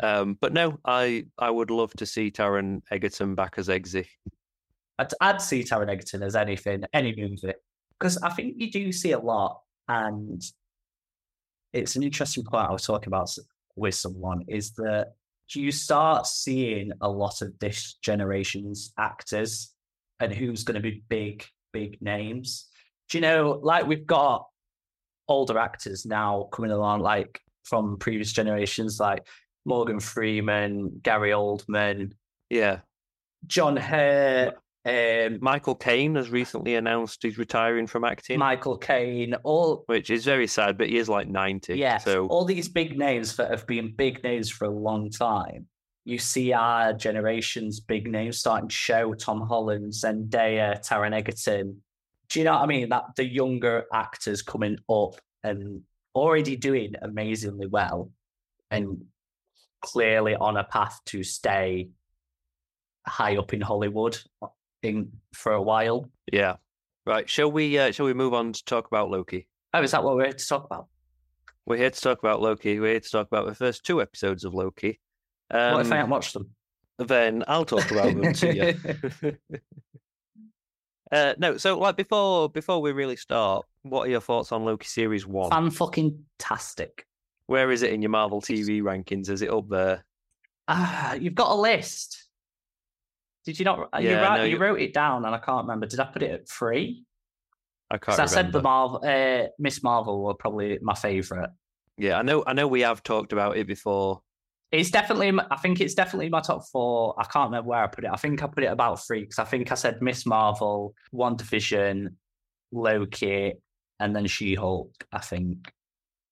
[0.00, 4.06] Um, but no, I I would love to see Taron Egerton back as Eggsy.
[4.98, 7.54] I'd, I'd see Taron Egerton as anything, any movie,
[7.98, 10.42] because I think you do see a lot, and
[11.72, 13.30] it's an interesting point I was talking about
[13.76, 15.14] with someone is that
[15.52, 19.72] you start seeing a lot of this generation's actors
[20.20, 22.68] and who's going to be big, big names.
[23.10, 24.46] Do you know, like we've got
[25.28, 29.26] older actors now coming along, like from previous generations, like
[29.64, 32.12] Morgan Freeman, Gary Oldman,
[32.50, 32.80] Yeah.
[33.46, 34.54] John Hurt,
[34.86, 40.24] um, Michael Caine has recently announced he's retiring from acting, Michael Caine, all which is
[40.24, 41.76] very sad, but he is like 90.
[41.76, 45.66] yeah, So, all these big names that have been big names for a long time.
[46.06, 51.82] You see our generation's big names starting to show Tom Holland, Zendaya, Taron Egerton.
[52.34, 52.88] Do you know what I mean?
[52.88, 55.82] That the younger actors coming up and
[56.16, 58.10] already doing amazingly well
[58.72, 59.04] and
[59.80, 61.90] clearly on a path to stay
[63.06, 64.18] high up in Hollywood
[64.82, 66.10] in for a while.
[66.32, 66.56] yeah.
[67.06, 67.30] Right.
[67.30, 69.46] Shall we uh, shall we move on to talk about Loki?
[69.72, 70.88] Oh, is that what we're here to talk about?
[71.66, 72.80] We're here to talk about Loki.
[72.80, 74.98] We're here to talk about the first two episodes of Loki.
[75.52, 76.50] Um, what if I haven't watched them?
[76.98, 78.56] then I'll talk about them to
[79.22, 79.36] you.
[81.14, 84.86] uh, no, so like before before we really start, what are your thoughts on Loki
[84.86, 85.50] series one?
[85.50, 87.06] Fan fucking tastic.
[87.46, 89.28] Where is it in your Marvel TV rankings?
[89.28, 90.04] Is it up there?
[90.68, 92.28] Ah, you've got a list.
[93.44, 93.90] Did you not?
[94.00, 95.86] you, Yeah, wrote, no, you you- wrote it down, and I can't remember.
[95.86, 97.04] Did I put it at three?
[97.90, 101.50] I can't Because I said the Marvel, uh, Miss Marvel were probably my favorite.
[101.98, 102.42] Yeah, I know.
[102.46, 104.22] I know we have talked about it before.
[104.74, 105.32] It's definitely.
[105.50, 107.14] I think it's definitely my top four.
[107.18, 108.10] I can't remember where I put it.
[108.12, 112.08] I think I put it about three because I think I said Miss Marvel, WandaVision,
[112.72, 113.54] Loki,
[114.00, 114.92] and then She Hulk.
[115.12, 115.72] I think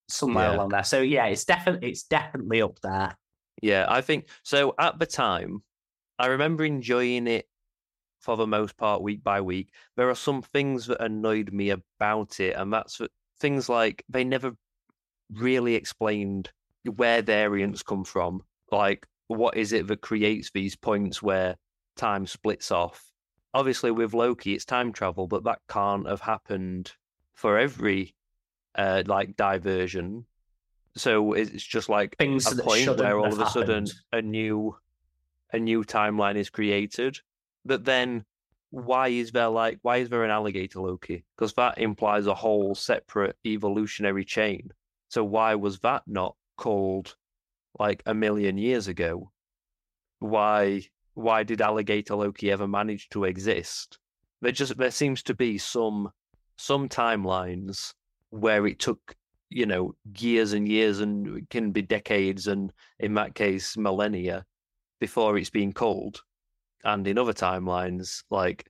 [0.08, 0.56] somewhere Yeah.
[0.56, 0.84] along there.
[0.84, 3.16] So yeah, it's definitely it's definitely up there.
[3.62, 4.74] Yeah, I think so.
[4.78, 5.62] At the time,
[6.18, 7.46] I remember enjoying it
[8.20, 9.70] for the most part, week by week.
[9.96, 14.24] There are some things that annoyed me about it, and that's that things like they
[14.24, 14.56] never
[15.30, 16.50] really explained
[16.84, 18.42] where variants come from.
[18.70, 21.56] Like, what is it that creates these points where
[21.96, 23.10] time splits off?
[23.54, 26.92] Obviously, with Loki, it's time travel, but that can't have happened
[27.34, 28.14] for every
[28.74, 30.24] uh, like diversion.
[30.96, 33.92] So it's just like Things a point where all of a sudden happened.
[34.12, 34.76] a new
[35.52, 37.18] a new timeline is created.
[37.64, 38.24] But then
[38.70, 41.24] why is there like why is there an alligator Loki?
[41.36, 44.70] Because that implies a whole separate evolutionary chain.
[45.08, 47.16] So why was that not called
[47.78, 49.30] like a million years ago?
[50.18, 50.82] Why
[51.14, 53.98] why did alligator Loki ever manage to exist?
[54.40, 56.10] There just there seems to be some
[56.56, 57.92] some timelines
[58.30, 59.16] where it took
[59.50, 64.44] you know years and years and can be decades and in that case millennia
[65.00, 66.22] before it's been called
[66.84, 68.66] and in other timelines like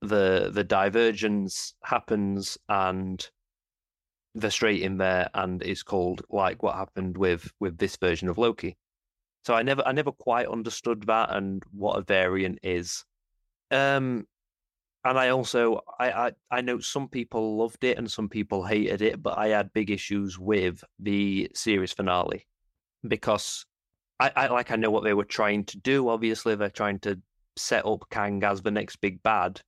[0.00, 3.30] the the divergence happens and
[4.36, 8.38] they're straight in there and it's called like what happened with with this version of
[8.38, 8.76] loki
[9.44, 13.04] so i never i never quite understood that and what a variant is
[13.70, 14.24] um
[15.06, 19.02] and I also I, I I know some people loved it and some people hated
[19.02, 22.44] it, but I had big issues with the series finale
[23.06, 23.66] because
[24.18, 26.08] I, I like I know what they were trying to do.
[26.08, 27.20] Obviously, they're trying to
[27.56, 29.60] set up Kang as the next big bad,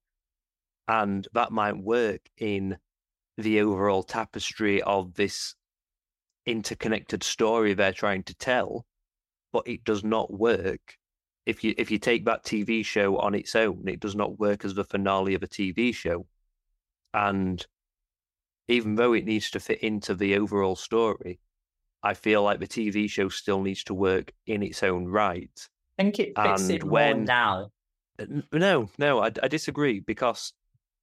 [0.88, 2.76] and that might work in
[3.38, 5.54] the overall tapestry of this
[6.44, 8.84] interconnected story they're trying to tell,
[9.52, 10.98] but it does not work
[11.46, 14.66] if you if you take that TV show on its own, it does not work
[14.66, 16.26] as the finale of a TV show.
[17.14, 17.66] And
[18.68, 21.40] even though it needs to fit into the overall story,
[22.02, 25.50] I feel like the TV show still needs to work in its own right.
[25.98, 27.70] I think it fits And it more when- now.
[28.52, 30.52] No, no, I, I disagree because,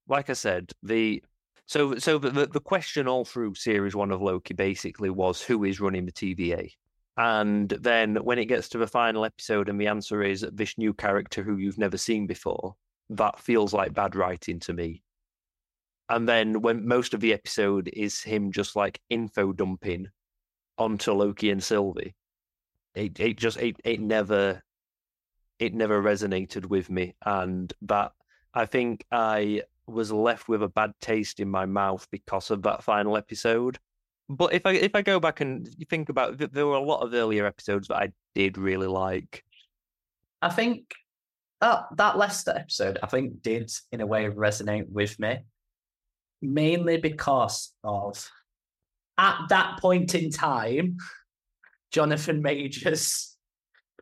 [0.07, 1.23] like I said, the
[1.67, 5.79] so so the the question all through series one of Loki basically was who is
[5.79, 6.71] running the TVA,
[7.17, 10.93] And then when it gets to the final episode and the answer is this new
[10.93, 12.75] character who you've never seen before,
[13.09, 15.01] that feels like bad writing to me.
[16.09, 20.07] And then when most of the episode is him just like info dumping
[20.77, 22.15] onto Loki and Sylvie,
[22.93, 24.61] it it just it it never
[25.59, 28.11] it never resonated with me, and that
[28.53, 32.83] I think I was left with a bad taste in my mouth because of that
[32.83, 33.77] final episode.
[34.27, 37.01] But if I if I go back and think about it, there were a lot
[37.01, 39.43] of earlier episodes that I did really like.
[40.41, 40.93] I think
[41.61, 45.39] that that Leicester episode, I think, did in a way resonate with me,
[46.41, 48.29] mainly because of
[49.17, 50.97] at that point in time,
[51.91, 53.37] Jonathan Majors'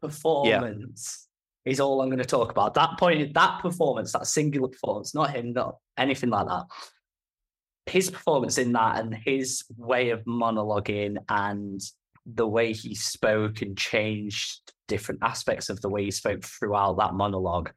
[0.01, 1.22] performance.
[1.65, 2.73] Is all I'm going to talk about.
[2.73, 6.65] That point, that performance, that singular performance, not him, not anything like that
[7.85, 11.81] his performance in that and his way of monologuing and
[12.25, 17.13] the way he spoke and changed different aspects of the way he spoke throughout that
[17.13, 17.71] monologue,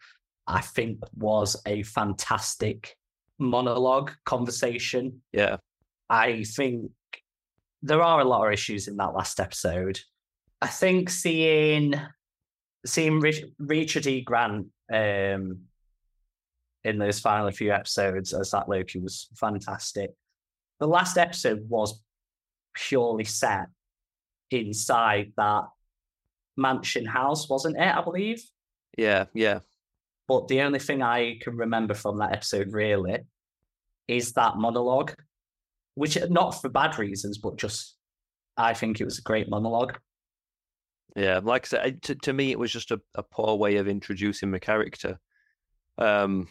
[0.47, 2.97] I think was a fantastic
[3.39, 5.23] monologue conversation.
[5.33, 5.57] Yeah.
[6.09, 6.93] I think
[7.83, 10.01] there are a lot of issues in that last episode.
[10.63, 11.95] I think seeing
[12.87, 14.23] seeing Rich, Richard E.
[14.23, 15.61] Grant um,
[16.85, 20.13] in those final few episodes as that Loki was fantastic.
[20.79, 22.03] The last episode was
[22.75, 23.67] purely set
[24.51, 25.65] inside that
[26.57, 27.95] mansion house, wasn't it?
[27.95, 28.43] I believe.
[28.97, 29.61] Yeah, yeah.
[30.29, 33.19] But the only thing I can remember from that episode really
[34.09, 35.15] is that monologue,
[35.95, 37.97] which not for bad reasons, but just
[38.57, 39.99] I think it was a great monologue.
[41.17, 43.89] Yeah, like I said, to, to me, it was just a, a poor way of
[43.89, 45.19] introducing the character.
[45.97, 46.49] Um,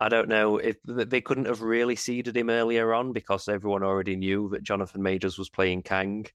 [0.00, 4.16] I don't know if they couldn't have really seeded him earlier on because everyone already
[4.16, 6.26] knew that Jonathan Majors was playing Kang.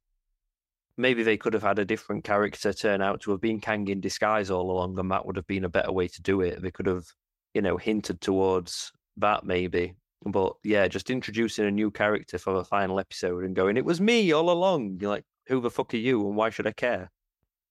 [0.95, 3.99] Maybe they could have had a different character turn out to have been Kang in
[3.99, 6.62] disguise all along, and that would have been a better way to do it.
[6.62, 7.08] They could have,
[7.53, 9.95] you know, hinted towards that maybe.
[10.25, 13.99] But yeah, just introducing a new character for the final episode and going, "It was
[13.99, 17.12] me all along." You're like, "Who the fuck are you, and why should I care?"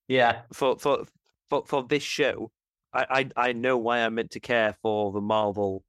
[0.08, 0.42] Yeah.
[0.52, 1.06] For for
[1.50, 2.50] for for this show,
[2.92, 5.84] I, I I know why I'm meant to care for the Marvel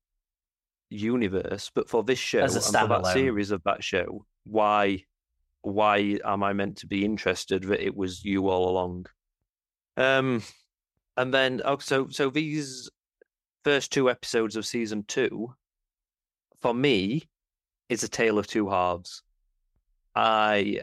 [0.89, 5.04] universe, but for this show and for that series of that show, why
[5.62, 9.08] why am I meant to be interested that it was you all along?
[9.98, 10.43] Um,
[11.17, 12.89] and then oh, so so these
[13.63, 15.54] first two episodes of season two,
[16.62, 17.28] for me,
[17.89, 19.24] is a tale of two halves.
[20.13, 20.82] I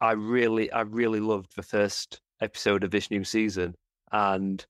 [0.00, 3.74] I really I really loved the first episode of this new season,
[4.12, 4.64] and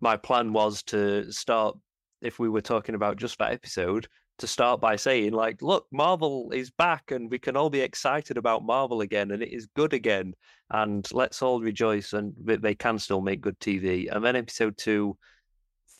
[0.00, 1.76] my plan was to start
[2.22, 4.06] if we were talking about just that episode
[4.38, 8.38] to start by saying like look marvel is back and we can all be excited
[8.38, 10.32] about marvel again and it is good again
[10.70, 15.14] and let's all rejoice and they can still make good tv and then episode two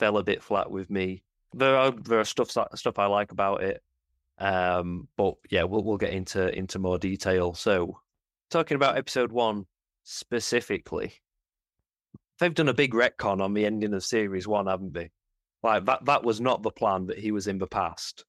[0.00, 1.22] fell a bit flat with me.
[1.52, 3.83] There are there are stuff stuff i like about it
[4.38, 7.54] um but yeah we'll we'll get into into more detail.
[7.54, 8.00] So
[8.51, 9.65] talking about episode one
[10.03, 11.15] specifically
[12.41, 15.11] they've done a big retcon on the ending of series one, haven't they?
[15.63, 18.25] Like that that was not the plan that he was in the past.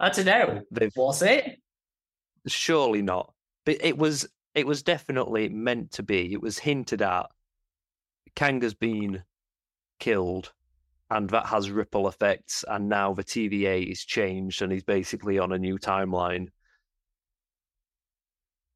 [0.00, 0.62] I don't know.
[0.70, 1.58] They've, was it?
[2.46, 3.32] Surely not.
[3.66, 6.32] But it was it was definitely meant to be.
[6.32, 7.26] It was hinted at.
[8.36, 9.22] Kang has been
[9.98, 10.52] killed
[11.10, 15.52] and that has ripple effects and now the TVA is changed and he's basically on
[15.52, 16.48] a new timeline.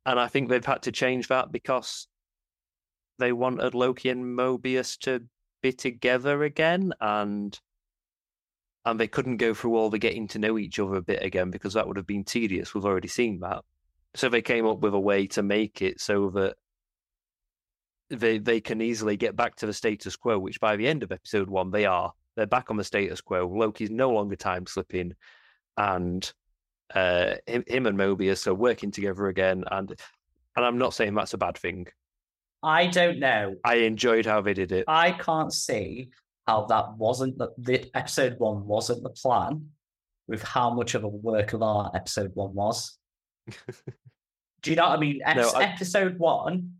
[0.06, 2.06] And I think they've had to change that because
[3.18, 5.24] they wanted Loki and Mobius to
[5.62, 7.58] be together again, and
[8.84, 11.50] and they couldn't go through all the getting to know each other a bit again
[11.50, 12.74] because that would have been tedious.
[12.74, 13.64] We've already seen that,
[14.14, 16.56] so they came up with a way to make it so that
[18.10, 20.38] they they can easily get back to the status quo.
[20.38, 22.12] Which by the end of episode one, they are.
[22.36, 23.48] They're back on the status quo.
[23.48, 25.14] Loki's no longer time slipping,
[25.76, 26.32] and
[26.94, 29.64] uh, him, him and Mobius are working together again.
[29.70, 29.94] And
[30.56, 31.86] and I'm not saying that's a bad thing.
[32.62, 33.56] I don't know.
[33.64, 34.84] I enjoyed how they did it.
[34.88, 36.10] I can't see
[36.46, 39.68] how that wasn't the, the episode one wasn't the plan
[40.26, 42.98] with how much of a work of art episode one was.
[44.62, 45.20] Do you know what I mean?
[45.36, 45.64] no, I...
[45.64, 46.74] Episode one,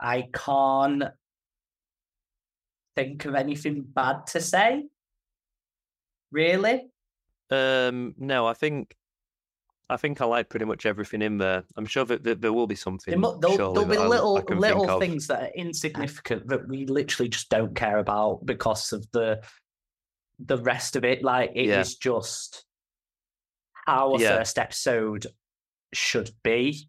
[0.00, 1.04] I can't
[2.96, 4.84] think of anything bad to say.
[6.32, 6.88] Really?
[7.50, 8.94] Um, no, I think
[9.88, 11.64] I think I like pretty much everything in there.
[11.76, 13.20] I'm sure that, that there will be something.
[13.20, 17.74] There, there'll, there'll be little little things that are insignificant that we literally just don't
[17.74, 19.42] care about because of the
[20.40, 21.22] the rest of it.
[21.22, 21.80] Like it yeah.
[21.80, 22.64] is just
[23.86, 24.38] how a yeah.
[24.38, 25.26] first episode
[25.92, 26.88] should be.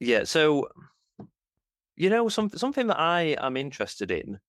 [0.00, 0.68] Yeah, so
[1.96, 4.40] you know, some something that I am interested in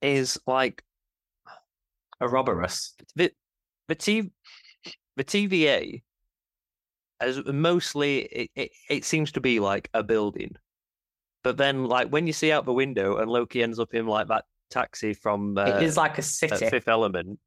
[0.00, 0.82] is like
[2.24, 2.90] A robberus.
[3.16, 3.30] the
[3.88, 4.30] the T
[5.16, 6.02] the TVA
[7.20, 10.56] as mostly it, it, it seems to be like a building.
[11.42, 14.28] But then like when you see out the window and Loki ends up in like
[14.28, 16.68] that taxi from uh, it is like a uh, city.
[16.70, 17.38] Fifth Element.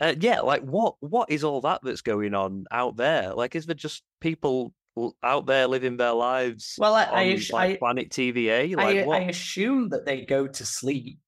[0.00, 3.34] Uh, yeah, like what what is all that that's going on out there?
[3.34, 4.74] Like, is there just people
[5.22, 8.76] out there living their lives Well, I, on I, like I, Planet TVA?
[8.76, 9.22] I, Like, what?
[9.22, 11.18] I assume that they go to sleep.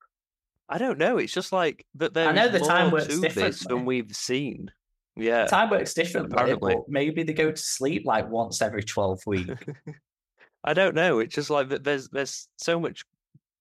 [0.69, 1.19] I don't know.
[1.19, 2.15] It's just like that.
[2.15, 3.67] There I know the time works to this differently.
[3.69, 4.71] than we've seen.
[5.17, 6.75] Yeah, Time works differently, apparently.
[6.75, 9.63] but maybe they go to sleep like once every 12 weeks.
[10.65, 11.21] I don't know.
[11.21, 11.85] It's just like that.
[11.85, 13.05] There's there's so much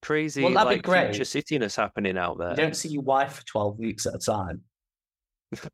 [0.02, 2.56] crazy Well, like future cityness happening out you there.
[2.56, 4.62] don't see your wife for 12 weeks at a time.
[5.54, 5.70] Uh,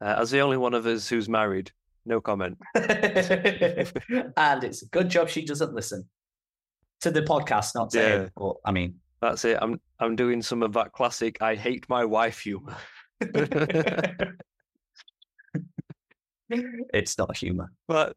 [0.00, 1.72] as the only one of us who's married,
[2.04, 2.56] no comment.
[2.76, 2.84] and
[4.64, 6.08] it's a good job she doesn't listen
[7.00, 8.08] to the podcast, not to Yeah.
[8.20, 8.30] him.
[8.36, 9.58] But I mean, That's it.
[9.60, 12.76] I'm I'm doing some of that classic "I hate my wife" humor.
[16.48, 17.72] it's not humor.
[17.88, 18.16] But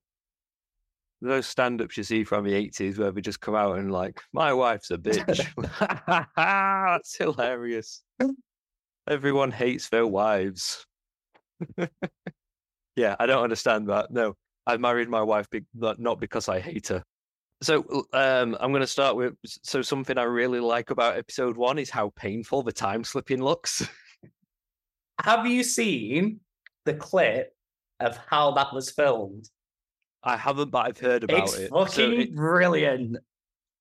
[1.20, 4.54] those stand-ups you see from the eighties where they just come out and like, "My
[4.54, 5.48] wife's a bitch."
[6.38, 8.04] That's hilarious.
[9.10, 10.86] Everyone hates their wives.
[12.96, 14.12] yeah, I don't understand that.
[14.12, 14.36] No,
[14.68, 17.04] I married my wife be- not because I hate her.
[17.62, 21.78] So um, I'm going to start with so something I really like about episode one
[21.78, 23.88] is how painful the time slipping looks.
[25.24, 26.40] Have you seen
[26.86, 27.54] the clip
[28.00, 29.50] of how that was filmed?
[30.24, 31.44] I haven't, but I've heard about it.
[31.44, 31.70] it's it.
[31.72, 33.18] fucking So it- brilliant.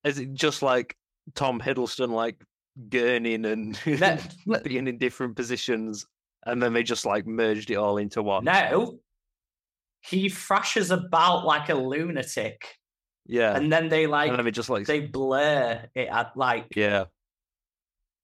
[0.05, 0.97] is it just like
[1.35, 2.43] Tom Hiddleston like
[2.89, 3.79] gurning and
[4.47, 6.05] no, being in different positions,
[6.47, 8.45] and then they just like merged it all into one?
[8.45, 8.99] no.
[10.01, 12.78] he thrashes about like a lunatic,
[13.29, 16.74] Yeah, and, and then they like then they just like they blur it at like
[16.74, 17.05] yeah,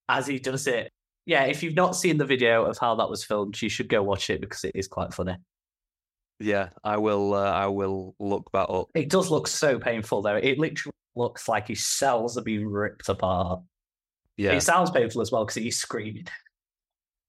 [0.09, 0.91] as he does it.
[1.27, 4.03] Yeah, if you've not seen the video of how that was filmed, you should go
[4.03, 5.37] watch it because it is quite funny.
[6.41, 6.69] yeah.
[6.83, 7.35] I will.
[7.35, 8.89] Uh, I will look that up.
[8.95, 10.37] It does look so painful though.
[10.37, 13.63] It literally looks like his cells are being ripped apart.
[14.37, 16.27] Yeah, It sounds painful as well because he's screaming.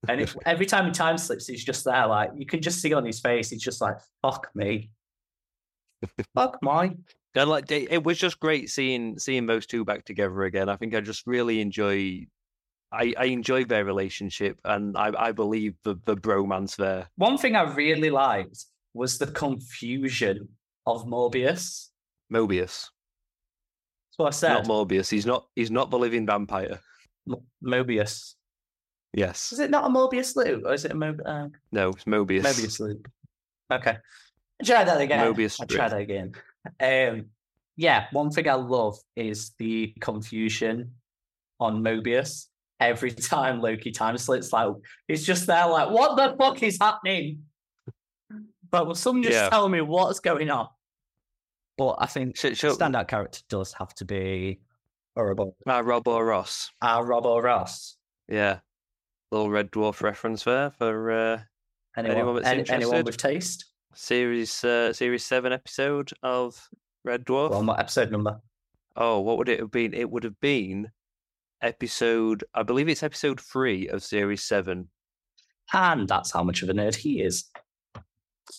[0.08, 2.94] And if, every time he time slips, he's just there, like you can just see
[2.94, 4.90] on his face, he's just like, fuck me.
[6.34, 6.96] fuck my.
[7.36, 10.70] And like it was just great seeing seeing those two back together again.
[10.70, 12.26] I think I just really enjoy.
[12.92, 17.08] I, I enjoy their relationship, and I, I believe the the bromance there.
[17.18, 20.48] One thing I really liked was the confusion
[20.86, 21.90] of Morbius.
[22.34, 22.88] Mobius,
[24.10, 24.54] That's what I said.
[24.54, 25.10] not Morbius.
[25.12, 25.48] He's not.
[25.56, 26.80] He's not the living vampire.
[27.26, 28.36] Mo- Mobius.
[29.14, 29.52] Yes.
[29.52, 32.44] Is it not a Mobius loop, or is it a Mo- uh, No, it's Mobius.
[32.44, 33.08] Mobius loop?
[33.72, 33.98] Okay,
[34.64, 35.20] try that again.
[35.34, 36.34] Mobius I try that again.
[36.80, 37.26] Um,
[37.78, 40.94] yeah, one thing I love is the confusion
[41.60, 42.46] on Mobius.
[42.80, 44.70] Every time Loki time slips, like
[45.08, 47.44] he's just there, like, what the fuck is happening?
[48.72, 49.50] But will someone just Yeah.
[49.50, 50.68] tell me what's going on?
[51.78, 54.60] But I think Sh- sh- standout character does have to be
[55.16, 55.56] horrible.
[55.68, 56.72] uh, Rob or Ross.
[56.82, 57.98] Ah, Robbo Ross.
[58.28, 58.60] Yeah.
[59.32, 61.42] Little Red Dwarf reference there for uh,
[61.98, 63.66] Anyone, Anyone any- anyone with taste?
[63.96, 66.56] Series uh, series seven episode of
[67.04, 67.52] Red Dwarf.
[67.52, 68.42] Well, what episode number?
[68.96, 69.94] oh, what would it have been?
[69.94, 70.92] It would have been
[71.62, 72.44] episode.
[72.54, 74.90] I believe it's episode three of series seven.
[75.74, 77.46] And that's how much of a nerd he is.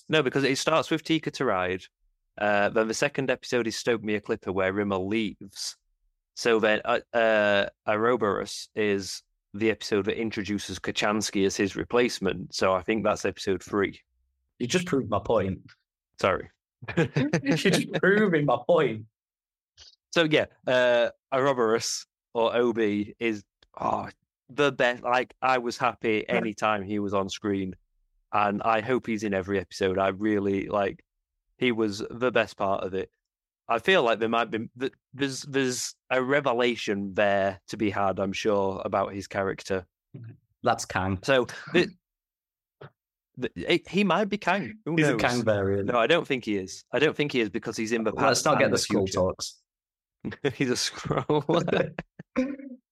[0.09, 1.83] No, because it starts with Tikka to Ride.
[2.39, 5.77] Uh, then the second episode is Stoke Me a Clipper, where Rimmer leaves.
[6.35, 9.23] So then, uh, uh, Ouroboros is
[9.55, 12.55] the episode that introduces Kochanski as his replacement.
[12.55, 14.01] So I think that's episode three.
[14.59, 15.61] You just proved my point.
[16.21, 16.51] Sorry.
[16.97, 19.05] You're just proving my point.
[20.13, 22.79] So yeah, uh Ouroboros or OB
[23.19, 23.45] is
[23.81, 24.09] oh,
[24.49, 25.03] the best.
[25.03, 27.75] Like I was happy anytime he was on screen,
[28.33, 29.99] and I hope he's in every episode.
[29.99, 31.03] I really like.
[31.59, 33.11] He was the best part of it.
[33.69, 38.21] I feel like there might be th- there's there's a revelation there to be had.
[38.21, 39.87] I'm sure about his character.
[40.63, 41.19] That's Kang.
[41.25, 41.91] So it-
[43.89, 44.79] he might be Kang.
[44.85, 45.15] Who He's knows?
[45.15, 45.87] a Kang variant.
[45.89, 46.85] No, I don't think he is.
[46.93, 48.27] I don't think he is because he's in the past.
[48.27, 49.57] Let's not get the school talks.
[50.55, 51.45] he's a scroll.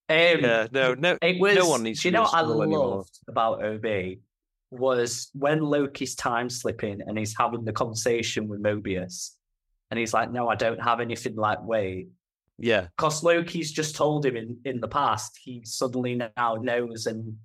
[0.06, 1.16] Um, yeah, no, no.
[1.22, 1.66] It was.
[1.66, 2.88] one needs do you know what I scroll anymore.
[2.96, 4.16] loved about OB
[4.70, 9.30] was when Loki's time slipping and he's having the conversation with Mobius,
[9.90, 12.08] and he's like, "No, I don't have anything like weight."
[12.58, 17.38] Yeah, Because Loki's just told him in in the past, he suddenly now knows, and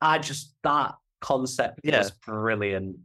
[0.00, 0.94] I just that
[1.24, 1.98] concept Yeah.
[1.98, 2.96] was brilliant.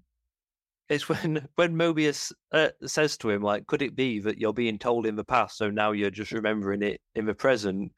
[0.90, 4.80] It's when when Mobius uh, says to him, like, "Could it be that you're being
[4.80, 7.92] told in the past, so now you're just remembering it in the present?"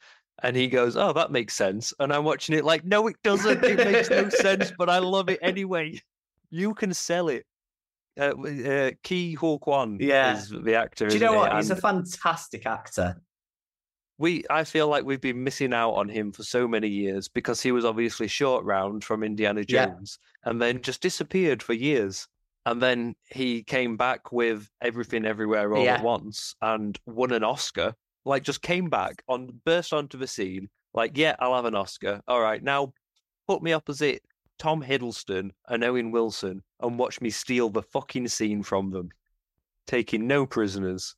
[0.43, 3.63] And he goes, "Oh, that makes sense." And I'm watching it like, "No, it doesn't.
[3.63, 5.99] It makes no sense, but I love it anyway."
[6.53, 7.45] You can sell it.
[8.19, 10.33] Uh, uh, Huy Quan Yeah.
[10.35, 11.07] is the actor.
[11.07, 11.55] Do you know what?
[11.55, 13.21] He's a fantastic actor.
[14.21, 17.59] We I feel like we've been missing out on him for so many years because
[17.61, 19.87] he was obviously short round from Indiana Yeah.
[19.87, 22.27] Jones and then just disappeared for years.
[22.65, 25.95] And then he came back with everything everywhere all Yeah.
[25.95, 27.95] at once and won an Oscar.
[28.23, 32.21] Like just came back on burst onto the scene, like, yeah, I'll have an Oscar.
[32.27, 32.93] All right, now
[33.47, 34.21] put me opposite
[34.59, 39.09] Tom Hiddleston and Owen Wilson and watch me steal the fucking scene from them.
[39.87, 41.15] Taking no prisoners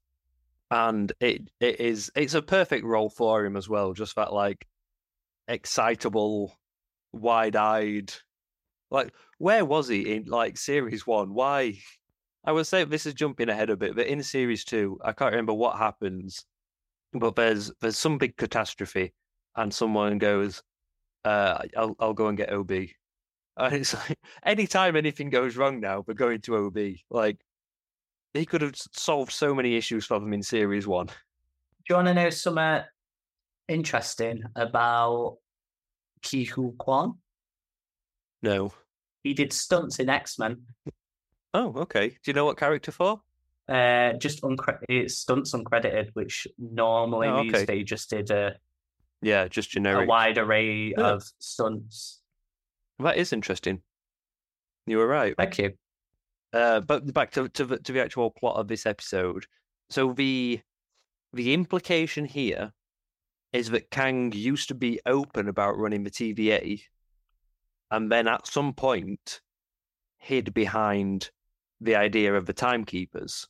[0.71, 3.93] and it it is it's a perfect role for him as well.
[3.93, 4.67] Just that like
[5.47, 6.57] excitable,
[7.11, 8.13] wide eyed.
[8.91, 11.33] Like where was he in like series one?
[11.33, 11.79] Why?
[12.45, 15.31] I would say this is jumping ahead a bit, but in series two, I can't
[15.31, 16.45] remember what happens.
[17.13, 19.13] But there's there's some big catastrophe,
[19.55, 20.63] and someone goes,
[21.25, 26.03] uh, "I'll I'll go and get OB," and it's like anytime anything goes wrong now,
[26.07, 26.77] we're going to OB.
[27.09, 27.39] Like
[28.33, 31.07] he could have solved so many issues for them in series one.
[31.07, 31.13] Do
[31.89, 32.81] you want to know something
[33.67, 35.37] interesting about
[36.23, 37.13] Ke Huy Quan?
[38.41, 38.73] No.
[39.23, 40.61] He did stunts in X Men.
[41.53, 42.09] Oh, okay.
[42.09, 43.21] Do you know what character for?
[43.69, 47.65] Uh, just uncre- stunts uncredited, which normally Oh, okay.
[47.65, 48.55] days just did a,
[49.21, 50.09] Yeah, just a generic.
[50.09, 51.01] wide array Yeah.
[51.13, 52.21] of stunts.
[52.99, 53.81] That is interesting.
[54.85, 55.35] You were right.
[55.37, 55.73] Thank you.
[56.53, 59.45] Uh, but back to to the, to the actual plot of this episode.
[59.89, 60.61] So the
[61.33, 62.73] the implication here
[63.51, 66.81] is that Kang used to be open about running the TVA,
[67.89, 69.41] and then at some point
[70.17, 71.31] hid behind
[71.81, 73.47] the idea of the timekeepers,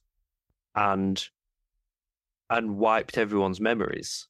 [0.74, 1.28] and
[2.50, 4.28] and wiped everyone's memories.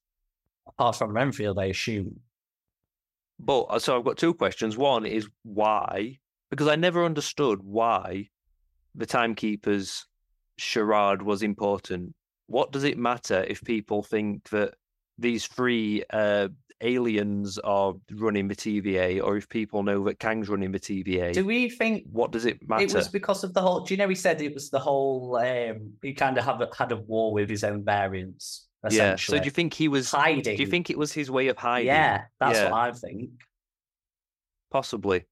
[0.67, 2.21] Apart from Renfield, I assume.
[3.37, 4.77] But uh, so I've got two questions.
[4.77, 6.19] One is why,
[6.49, 8.29] because I never understood why
[8.95, 10.05] the timekeepers
[10.57, 12.13] charade was important.
[12.47, 14.75] What does it matter if people think that
[15.17, 16.49] these three uh,
[16.81, 21.33] aliens are running the TVA, or if people know that Kang's running the TVA?
[21.33, 22.83] Do we think what does it matter?
[22.83, 23.79] it was because of the whole?
[23.81, 25.37] Do you know he said it was the whole?
[25.37, 28.67] Um, he kind of have a, had a war with his own variants.
[28.89, 29.15] yeah.
[29.15, 30.11] So do you think he was?
[30.11, 30.57] hiding?
[30.57, 31.87] Do you think it was his way of hiding?
[31.87, 32.71] Yeah, that's Yeah.
[32.71, 33.29] what I think.
[34.69, 35.25] Possibly.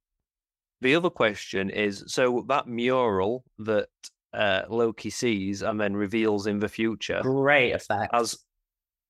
[0.81, 3.89] The other question is so that mural that
[4.33, 8.13] uh, Loki sees and then reveals in the future Great effect.
[8.13, 8.37] has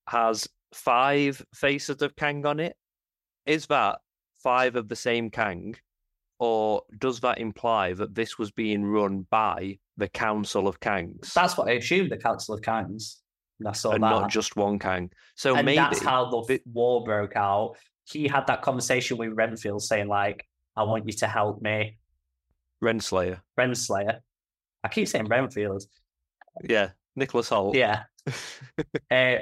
[0.08, 2.76] has five faces of Kang on it.
[3.46, 3.98] Is that
[4.42, 5.76] five of the same Kang,
[6.38, 11.56] or does that imply that this was being run by the Council of Kangs That's
[11.56, 12.10] what I assumed.
[12.10, 13.16] The Council of Kangs.
[13.64, 14.10] I saw and that.
[14.10, 15.10] not just one Kang?
[15.36, 17.76] So and maybe that's how the war broke out.
[18.04, 20.44] He had that conversation with Renfield, saying like,
[20.76, 21.98] "I want you to help me,
[22.82, 23.40] Renslayer.
[23.58, 24.20] Renslayer."
[24.84, 25.84] I keep saying Renfield.
[26.68, 27.74] Yeah, Nicholas Hoult.
[27.74, 28.04] Yeah,
[29.10, 29.36] uh,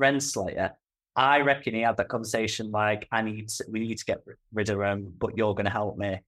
[0.00, 0.72] Renslayer.
[1.16, 4.70] I reckon he had that conversation like, "I need, to, we need to get rid
[4.70, 6.20] of him, but you're going to help me."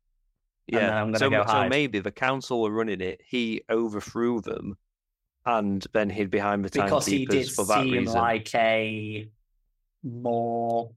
[0.69, 3.21] then Yeah, so, go so maybe the council were running it.
[3.27, 4.77] He overthrew them,
[5.47, 8.15] and then hid behind the Because he did for that seem reason.
[8.15, 9.29] like a
[10.03, 10.93] more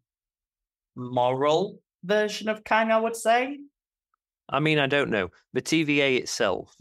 [0.95, 3.59] moral version of Kang, I would say.
[4.49, 5.29] I mean, I don't know.
[5.53, 6.75] The TVA itself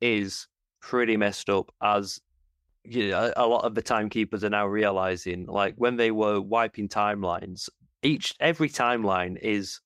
[0.00, 0.48] is
[0.80, 2.20] pretty messed up, as
[2.84, 5.46] you know, a a lot of the timekeepers are now realizing.
[5.46, 7.68] Like when they were wiping timelines,
[8.02, 9.80] each every timeline is.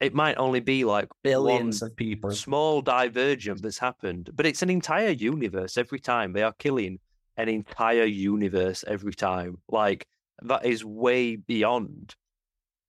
[0.00, 2.32] It might only be like Billions one of people.
[2.32, 6.32] small divergent that's happened, but it's an entire universe every time.
[6.32, 6.98] They are killing
[7.36, 9.58] an entire universe every time.
[9.68, 10.08] Like
[10.42, 12.16] that is way beyond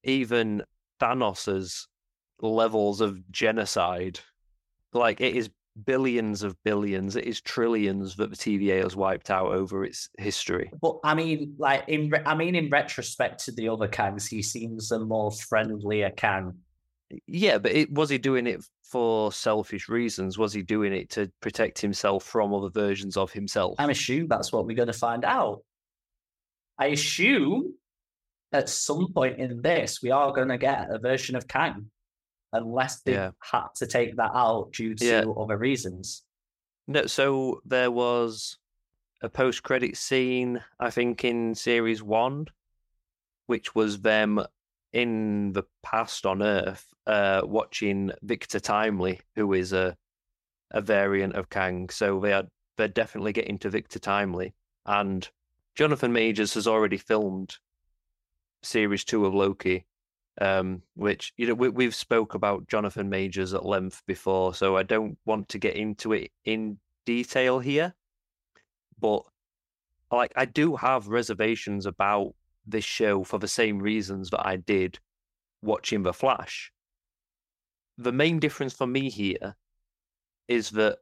[0.03, 0.63] even
[0.99, 1.87] Thanos's
[2.41, 4.19] levels of genocide.
[4.93, 5.49] Like it is
[5.85, 10.71] billions of billions, it is trillions that the TVA has wiped out over its history.
[10.81, 14.41] But I mean, like in re- I mean, in retrospect to the other Kangs, he
[14.41, 16.53] seems a more friendlier Kang.
[17.27, 20.37] Yeah, but it, was he doing it for selfish reasons?
[20.37, 23.75] Was he doing it to protect himself from other versions of himself?
[23.79, 25.63] I'm assuming that's what we're going to find out.
[26.79, 27.75] I assume
[28.53, 31.89] at some point in this we are going to get a version of Kang,
[32.53, 33.31] unless they Yeah.
[33.41, 35.23] had to take that out due to Yeah.
[35.37, 36.23] other reasons.
[36.87, 38.57] No, so there was
[39.21, 42.47] a post-credit scene, I think, in series one,
[43.47, 44.45] which was them
[44.91, 49.97] in the past on Earth, uh, watching Victor Timely, who is a
[50.75, 51.87] a variant of Kang.
[51.89, 52.47] So they are
[52.77, 54.55] they're definitely getting to Victor Timely.
[54.87, 55.29] And
[55.75, 57.57] Jonathan Majors has already filmed
[58.63, 59.85] series two of Loki,
[60.41, 64.83] um, which you know we, we've spoke about Jonathan Majors at length before, so I
[64.83, 67.93] don't want to get into it in detail here.
[68.99, 69.23] But
[70.11, 72.33] like I do have reservations about
[72.65, 74.99] this show for the same reasons that I did
[75.61, 76.71] watching The Flash.
[77.97, 79.55] The main difference for me here
[80.47, 80.99] is that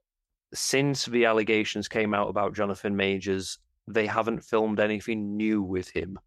[0.54, 6.20] since the allegations came out about Jonathan Majors, they haven't filmed anything new with him,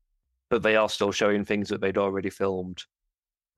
[0.54, 2.80] but they are still showing things that they'd already filmed.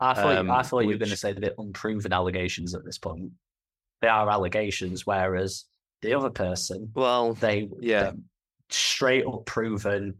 [0.00, 2.96] I thought, Um, I thought you were going to say they're unproven allegations at this
[2.96, 3.32] point.
[4.00, 5.66] They are allegations, whereas
[6.00, 8.12] the other person, Well, they yeah.
[8.70, 10.14] straight up proven.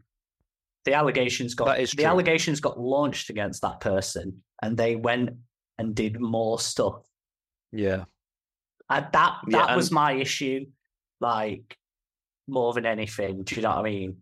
[0.85, 5.31] The allegations got the allegations got launched against that person, and they went
[5.79, 7.01] and did more stuff.
[7.71, 8.05] yeah,
[8.87, 10.67] And that Yeah, that was and- my issue,
[11.19, 11.75] like
[12.47, 13.41] more than anything.
[13.45, 14.21] Do you know what I mean?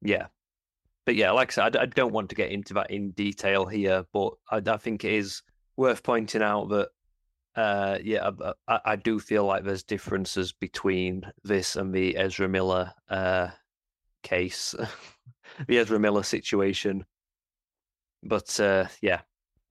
[0.00, 0.28] yeah.
[1.08, 3.64] But yeah, like I said, I, I don't want to get into that in detail
[3.64, 5.40] here, but I, I think it is
[5.74, 6.88] worth pointing out that,
[7.56, 8.30] uh, yeah,
[8.68, 13.48] I, I, do feel like there's differences between this and the Ezra Miller uh,
[14.22, 14.74] case,
[15.66, 17.06] the Ezra Miller situation.
[18.22, 19.22] But uh, yeah,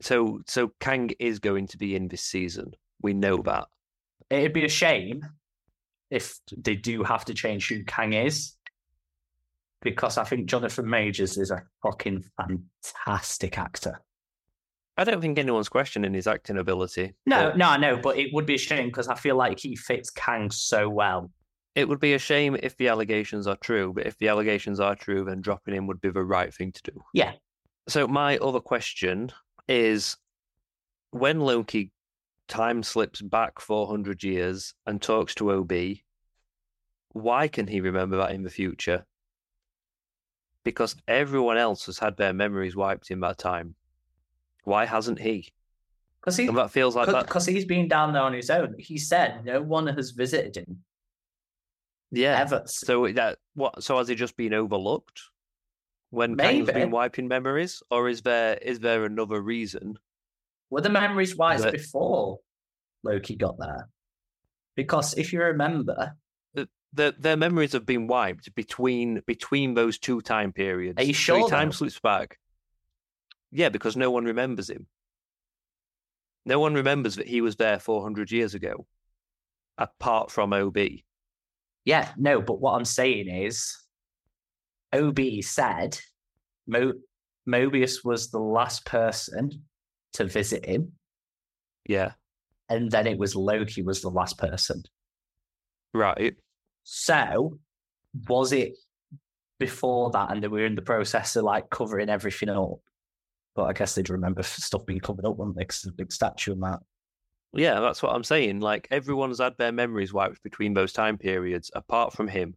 [0.02, 2.72] so so Kang is going to be in this season.
[3.04, 3.68] We know that.
[4.32, 5.22] It'd be a shame
[6.10, 8.57] if they do have to change who Kang is,
[9.92, 14.02] because I think Jonathan Majors is a fucking fantastic actor.
[14.98, 17.14] I don't think anyone's questioning his acting ability.
[17.26, 19.60] No, but no, I know, but it would be a shame because I feel like
[19.60, 21.32] he fits Kang so well.
[21.76, 24.96] It would be a shame if the allegations are true, but if the allegations are
[24.96, 27.04] true, then dropping him would be the right thing to do.
[27.14, 27.34] Yeah.
[27.88, 29.32] So my other question
[29.68, 30.18] is
[31.12, 31.92] when Loki
[32.48, 35.74] time slips back 400 years and talks to OB,
[37.12, 39.06] why can he remember that in the future?
[40.68, 43.74] Because everyone else has had their memories wiped in that time.
[44.66, 45.48] Why hasn't he?
[46.20, 47.26] Because he, And that feels like that.
[47.26, 48.76] because he's been down there on his own.
[48.78, 50.84] He said no one has visited him
[52.12, 52.38] Yeah.
[52.42, 52.64] ever.
[52.66, 53.82] So that what?
[53.82, 55.22] So has he just been overlooked
[56.10, 56.82] when Kang's Maybe.
[56.82, 59.98] been wiping memories, or is there is there another reason?
[60.70, 62.40] Were the memories wiped But- before
[63.04, 63.88] Loki got there?
[64.76, 66.18] Because if you remember,
[66.94, 71.00] Their their memories have been wiped between between those two time periods.
[71.00, 72.40] Are you So time slips back.
[73.52, 74.88] Yeah, because no one remembers him.
[76.46, 78.88] No one remembers that he was there 400 years ago,
[79.78, 81.04] apart from OB.
[81.86, 83.76] yeah, no, but what I'm saying is,
[84.94, 86.00] OB said
[86.68, 86.94] Mo-
[87.48, 89.64] Mobius was the last person
[90.14, 90.94] to visit him,
[91.86, 92.14] Yeah,
[92.70, 94.84] and then it was Loki was the last person.
[95.94, 96.36] right.
[96.90, 97.60] So,
[98.30, 98.78] was it
[99.60, 102.80] before that, and they were in the process of like covering everything up?
[103.56, 105.66] But I guess they'd remember stuff being covered up, wouldn't they?
[105.66, 106.80] 'Cause there's a big statue and that.
[107.52, 108.62] Yeah, that's what I'm saying.
[108.62, 112.56] Like everyone's had their memories wiped between those time periods, apart from him,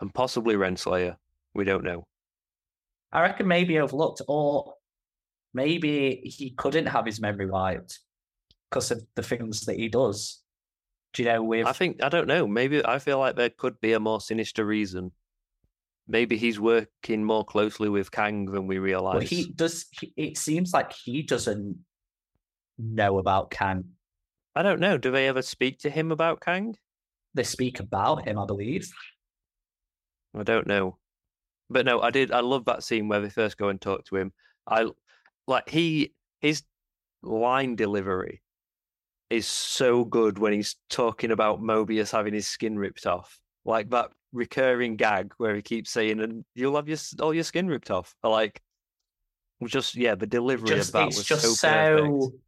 [0.00, 1.16] and possibly Renslayer.
[1.54, 2.06] We don't know.
[3.10, 4.74] I reckon maybe overlooked, or
[5.54, 8.00] maybe he couldn't have his memory wiped
[8.68, 10.41] because of the things that he does.
[11.12, 11.42] Do you know?
[11.42, 12.46] With I think I don't know.
[12.46, 15.12] Maybe I feel like there could be a more sinister reason.
[16.08, 19.28] Maybe he's working more closely with Kang than we well, realize.
[19.28, 19.86] he does.
[20.00, 21.78] He, it seems like he doesn't
[22.78, 23.84] know about Kang.
[24.54, 24.98] I don't know.
[24.98, 26.76] Do they ever speak to him about Kang?
[27.34, 28.90] They speak about him, I believe.
[30.34, 30.98] I don't know.
[31.70, 32.32] But no, I did.
[32.32, 34.32] I love that scene where they first go and talk to him.
[34.66, 34.90] I
[35.46, 36.62] like he his
[37.22, 38.41] line delivery
[39.32, 44.10] is so good when he's talking about Mobius having his skin ripped off, like that
[44.32, 48.14] recurring gag where he keeps saying, "And you'll have your all your skin ripped off."
[48.22, 48.60] I Like,
[49.66, 51.68] just yeah, the delivery Just of that was just so, so.
[51.68, 52.42] perfect.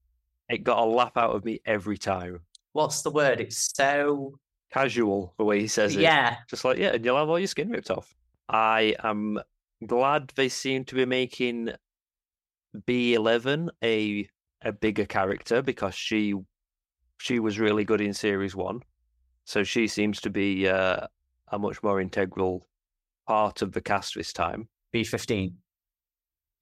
[0.50, 2.40] It got a laugh out of me every time.
[2.72, 3.40] What's the word?
[3.40, 4.38] It's so.
[4.72, 6.02] Casual the way he says it.
[6.02, 8.12] Yeah, Just like, yeah, and you'll have all your skin ripped off.
[8.48, 9.38] I am
[9.86, 11.70] glad they seem to be making
[12.86, 14.28] B11 a
[14.62, 16.34] a bigger character because she
[17.18, 18.80] she was really good in series one.
[19.44, 21.06] So she seems to be uh,
[21.48, 22.66] a much more integral
[23.26, 24.68] part of the cast this time.
[24.92, 25.58] B fifteen.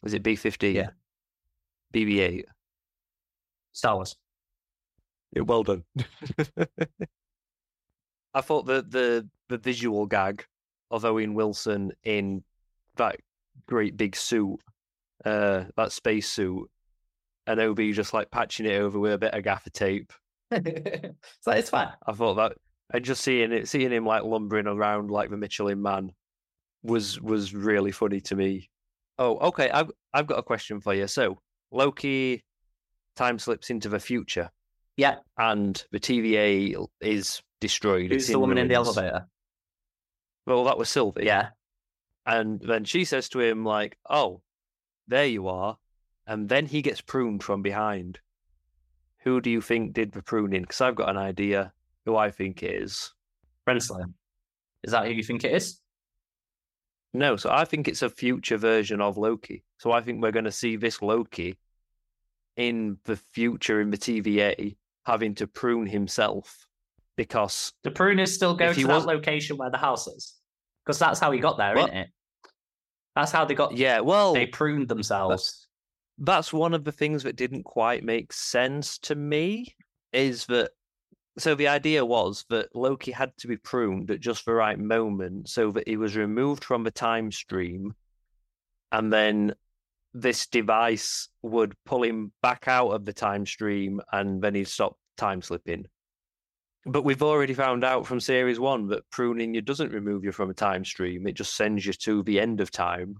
[0.04, 0.74] Is it B15?
[0.74, 0.90] Yeah.
[1.94, 2.44] BB8.
[3.72, 4.16] Star Wars.
[5.34, 5.84] Yeah, well done.
[8.34, 10.44] I thought the the the visual gag
[10.90, 12.42] of Owen Wilson in
[12.96, 13.16] that
[13.66, 14.58] great big suit,
[15.24, 16.68] uh, that space suit,
[17.46, 20.12] and OB just like patching it over with a bit of gaffer tape
[21.40, 21.92] so it's fine.
[22.06, 22.52] I thought that
[22.92, 26.12] and just seeing it, seeing him like lumbering around like the Michelin Man
[26.82, 28.68] was was really funny to me.
[29.18, 29.70] Oh, okay.
[29.70, 31.06] I've I've got a question for you.
[31.06, 31.38] So
[31.70, 32.44] Loki
[33.16, 34.50] time slips into the future.
[34.96, 35.16] Yeah.
[35.38, 38.10] And the TVA is destroyed.
[38.10, 39.26] Who's it's the woman in the elevator?
[40.46, 41.24] Well, that was Sylvie.
[41.24, 41.50] Yeah.
[42.26, 44.42] And then she says to him, like, oh,
[45.08, 45.76] there you are.
[46.26, 48.20] And then he gets pruned from behind.
[49.24, 50.62] Who do you think did the pruning?
[50.62, 51.72] Because I've got an idea
[52.04, 53.12] who I think it is.
[53.68, 54.12] Renslayer.
[54.82, 55.80] Is that who you think it is?
[57.14, 59.64] No, so I think it's a future version of Loki.
[59.78, 61.58] So I think we're going to see this Loki
[62.56, 66.66] in the future in the TVA having to prune himself
[67.16, 70.34] because The pruners still go to that location where the house is.
[70.84, 71.92] Because that's how he got there, What?
[71.92, 72.08] not it?
[73.14, 75.68] That's how they got yeah, well, they pruned themselves.
[76.18, 79.74] That's one of the things that didn't quite make sense to me
[80.12, 80.70] is that
[81.38, 85.48] so the idea was that Loki had to be pruned at just the right moment
[85.48, 87.94] so that he was removed from the time stream
[88.90, 89.54] and then
[90.14, 94.96] this device would pull him back out of the time stream and then he'd stop
[95.16, 95.86] time slipping.
[96.84, 100.50] But we've already found out from series one that pruning you doesn't remove you from
[100.50, 103.16] a time stream, it just sends you to the end of time.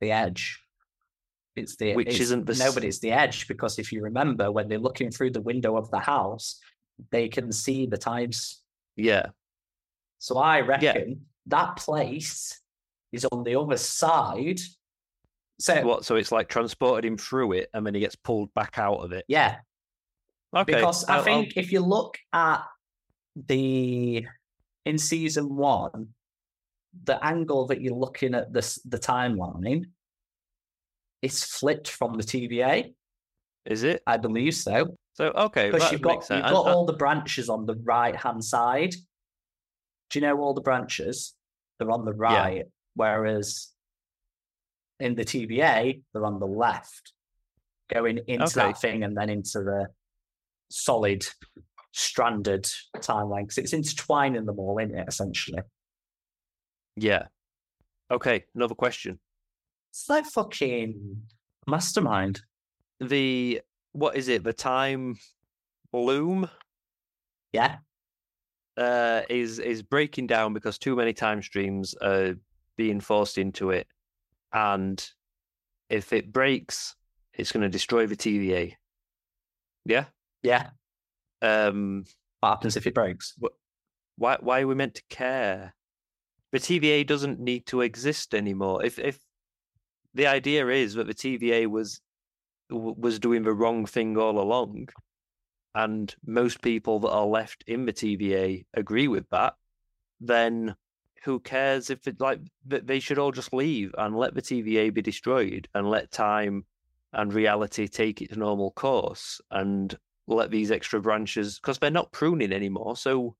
[0.00, 0.60] The edge.
[1.56, 4.52] It's the Which it's- isn't the no, but it's the edge because if you remember
[4.52, 6.60] when they're looking through the window of the house,
[7.10, 8.62] they can see the times.
[8.94, 9.26] Yeah.
[10.18, 12.60] So I reckon that place
[13.12, 14.60] is on the other side.
[15.58, 16.04] So What?
[16.04, 19.12] So it's like transported him through it, and then he gets pulled back out of
[19.12, 19.24] it.
[19.28, 19.60] yeah,
[20.54, 20.74] Okay.
[20.74, 22.62] because I I'll- I'll- think if you look at
[23.34, 24.26] the
[24.84, 26.14] in season one,
[27.04, 29.90] the angle that you're looking at this the timeline,
[31.22, 32.94] it's flipped from the TVA.
[33.64, 34.02] is it?
[34.06, 34.96] I believe so.
[35.14, 38.14] So okay, Because you've got you've got I- I- all the branches on the right
[38.14, 38.92] hand side.
[40.10, 41.34] Do you know all the branches?
[41.78, 42.64] They're on the right,
[42.94, 43.68] whereas
[45.00, 47.12] in the TVA they're on the left,
[47.92, 48.54] going into Okay.
[48.54, 49.88] that thing and then into the
[50.70, 51.26] solid
[51.92, 52.64] stranded
[52.98, 55.60] timeline because it's intertwining them all in it essentially.
[56.96, 57.26] yeah.
[58.10, 59.18] Okay, another question.
[59.96, 61.22] It's like fucking
[61.66, 62.42] mastermind.
[63.00, 64.44] The what is it?
[64.44, 65.16] The time
[65.90, 66.50] loom
[67.50, 67.76] Yeah,
[68.76, 72.34] uh, is is breaking down because too many time streams are
[72.76, 73.86] being forced into it,
[74.52, 75.02] and
[75.88, 76.94] if it breaks,
[77.32, 78.74] it's going to destroy the TVA.
[79.86, 80.04] Yeah.
[80.42, 80.68] yeah.
[81.40, 82.04] Um.
[82.40, 83.34] What happens if it breaks?
[84.16, 85.74] why why are we meant to care?
[86.52, 88.84] The TVA doesn't need to exist anymore.
[88.84, 89.25] If if
[90.16, 92.00] the idea is that the TVA was
[92.70, 94.88] was doing the wrong thing all along,
[95.74, 99.54] and most people that are left in the TVA agree with that,
[100.20, 100.74] then
[101.22, 105.02] who cares if it like they should all just leave and let the TVA be
[105.02, 106.64] destroyed and let time
[107.12, 109.96] and reality take its normal course and
[110.26, 112.96] let these extra branches because they're not pruning anymore.
[112.96, 113.36] So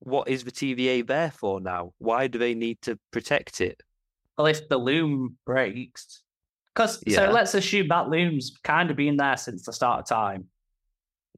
[0.00, 1.92] what is the TVA there for now?
[1.98, 3.82] Why do they need to protect it?
[4.38, 6.22] Well, if the loom breaks,
[6.74, 7.16] because Yeah.
[7.16, 10.48] so let's assume that loom's kind of been there since the start of time.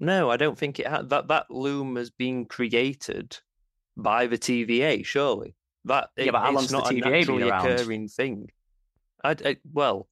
[0.01, 3.39] No, I don't think it ha- that that loom has been created
[3.97, 5.05] by the TVA.
[5.05, 7.67] Surely that Yeah, it- but how long's the not a TVA been naturally around?
[7.71, 8.51] occurring thing.
[9.25, 10.09] I, I well,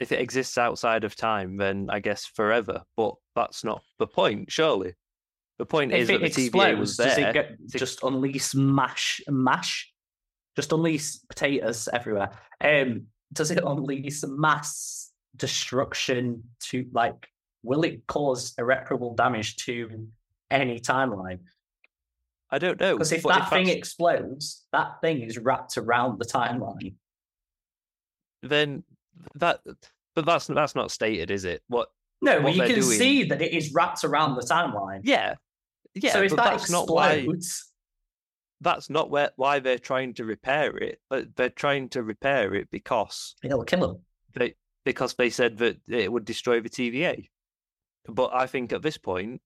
[0.00, 2.82] if it exists outside of time, then I guess forever.
[2.96, 4.50] But that's not the point.
[4.52, 4.94] Surely,
[5.58, 7.28] the point is If that it the TVA was explodes, does there.
[7.30, 9.90] it get, to- just unleash mash mash?
[10.56, 12.30] Just unleash potatoes everywhere.
[12.60, 17.28] Um, does it unleash mass destruction to like?
[17.62, 20.06] Will it cause irreparable damage to
[20.50, 21.38] any timeline?
[22.50, 22.92] I don't know.
[22.94, 26.94] Because if but that thing that's- explodes, that thing is wrapped around the timeline.
[28.42, 28.84] then
[29.36, 29.60] that,
[30.14, 31.62] but that's that's not stated, is it?
[31.68, 31.88] What?
[32.22, 35.00] No, What but you can doing- see that it is wrapped around the timeline.
[35.02, 35.34] Yeah,
[35.94, 36.12] yeah.
[36.12, 37.26] so if that that's not why.
[38.64, 41.00] That's not where why they're trying to repair it.
[41.08, 43.98] But they're trying to repair it because it'll kill them.
[44.34, 44.54] they
[44.84, 47.28] because they said that it would destroy the TVA.
[48.08, 49.40] But I think at this point,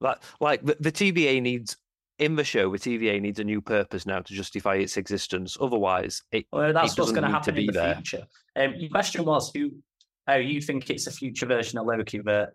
[0.00, 1.76] that like the, the TVA needs
[2.18, 5.56] in the show, the TVA needs a new purpose now to justify its existence.
[5.60, 7.94] Otherwise, it Well, that's what's doesn't going to happen in the there.
[7.96, 8.26] future.
[8.54, 9.70] Um, your question was who?
[10.28, 12.50] Oh, you think it's a future version of Loki But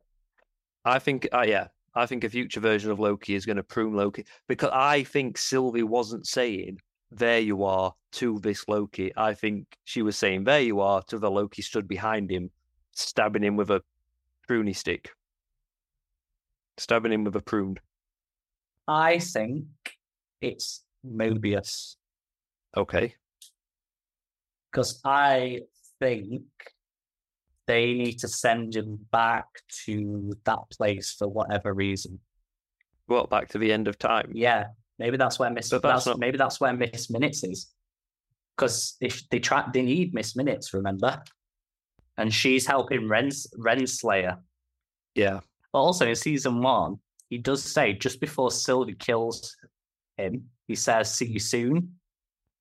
[0.86, 1.68] I think, uh, yeah,
[1.98, 5.38] I think a future version of Loki is going to prune Loki because I think
[5.38, 6.80] Sylvie wasn't saying
[7.12, 9.12] "there you are" to this Loki.
[9.18, 12.52] I think she was saying "there you are" to the Loki stood behind him,
[12.94, 13.82] stabbing him with a
[14.48, 15.10] pruny stick.
[16.78, 17.78] Stabbing him with a prune.
[18.88, 19.66] I think
[20.40, 21.96] it's Mobius
[22.76, 23.16] Okay.
[24.72, 25.62] because I
[26.00, 26.44] think
[27.68, 29.46] they need to send him back
[29.86, 32.20] to that place for whatever reason.
[33.08, 34.32] What, back to the end of time?
[34.34, 34.68] Yeah,
[35.00, 35.70] maybe that's where Miss.
[35.70, 37.72] That's that's not- Maybe that's where Miss Minutes is.
[38.56, 40.74] Because if they try, they need Miss Minutes.
[40.74, 41.22] Remember,
[42.18, 44.40] and she's helping Rens Renslayer.
[45.14, 45.42] Yeah.
[45.72, 46.98] But also in season one,
[47.30, 49.56] he does say just before Sylvie kills
[50.18, 51.97] him, he says, "See you soon."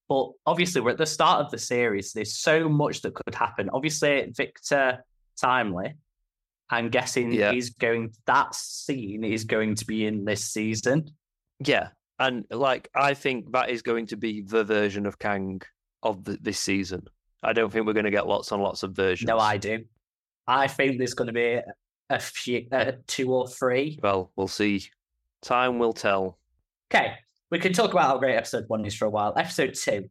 [0.08, 2.12] But obviously, we're at the start of the series.
[2.12, 3.68] There's so much that could happen.
[3.72, 5.04] Obviously, Victor
[5.40, 5.94] Timely,
[6.70, 7.52] I'm guessing Yeah.
[7.52, 8.12] he's going.
[8.26, 11.10] That scene is going to be in this season.
[11.64, 11.88] Yeah.
[12.18, 15.60] And like, I think that is going to be the version of Kang
[16.02, 17.02] of the, this season.
[17.42, 19.28] I don't think we're going to get lots and lots of versions.
[19.28, 19.84] No, I do.
[20.46, 21.60] I think there's going to be
[22.08, 23.98] a few, uh, two or three.
[24.02, 24.88] Well, we'll see.
[25.42, 26.38] Time will tell.
[26.90, 27.14] Okay,
[27.50, 29.32] we can talk about how great episode one is for a while.
[29.36, 30.08] Episode two.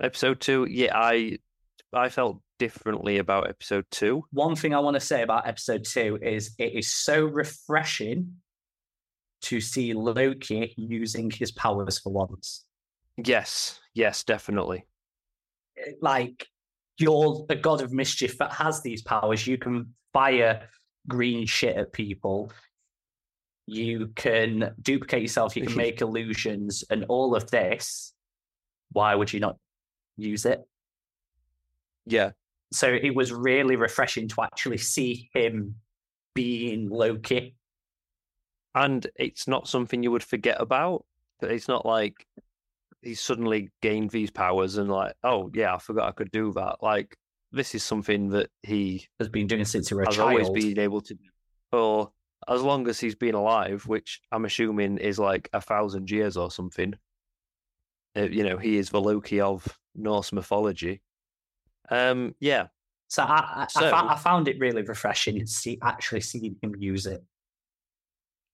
[0.00, 1.38] Episode two, yeah, I
[1.92, 4.24] I felt differently about episode two.
[4.30, 8.34] One thing I want to say about episode two is it is so refreshing
[9.42, 12.64] to see Loki using his powers for once.
[13.16, 14.86] Yes, yes, definitely.
[16.00, 16.46] Like
[16.98, 19.46] you're a god of mischief that has these powers.
[19.46, 20.68] You can fire
[21.08, 22.50] green shit at people.
[23.66, 25.56] You can duplicate yourself.
[25.56, 28.14] You can make illusions, and all of this.
[28.92, 29.56] Why would you not
[30.16, 30.60] use it?
[32.06, 32.30] Yeah,
[32.72, 35.74] So it was really refreshing to actually see him
[36.34, 37.56] being Loki.
[38.74, 41.04] and it's not something you would forget about.
[41.40, 42.26] But it's not like
[43.02, 46.76] he's suddenly gained these powers and like, oh yeah, I forgot I could do that.
[46.82, 47.16] Like
[47.52, 50.30] this is something that he Has been doing since he was a has child.
[50.30, 51.24] always been able to do
[51.70, 52.12] for
[52.48, 56.50] as long as he's been alive, which I'm assuming is like a thousand years or
[56.50, 56.94] something.
[58.16, 61.02] Uh, you know, he is the Loki of Norse mythology.
[61.90, 62.66] Um, yeah,
[63.08, 67.06] So I, I, So- I found it really refreshing to see actually seeing him use
[67.06, 67.22] it.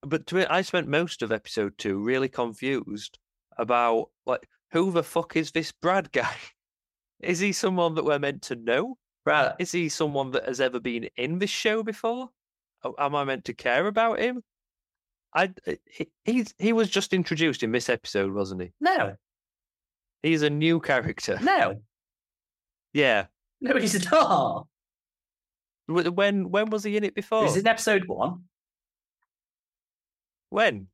[0.03, 3.19] but to me, I spent most of episode two really confused
[3.57, 6.35] about like who the fuck is this Brad guy?
[7.21, 8.99] Is he someone that we're meant to know?
[9.25, 9.53] Right.
[9.61, 12.31] Is he someone that has ever been in this show before?
[12.85, 14.43] Oh, Am I meant to care about him?
[15.35, 18.73] I eh, he, he's he was just introduced in this episode, wasn't he?
[18.81, 19.17] No,
[20.23, 21.39] He's a new character.
[21.43, 21.81] no,
[22.93, 23.27] Yeah.
[23.61, 24.67] no, he's not.
[25.87, 27.45] Wh- When when was he in it before?
[27.45, 28.43] He's in episode one.
[30.51, 30.89] When?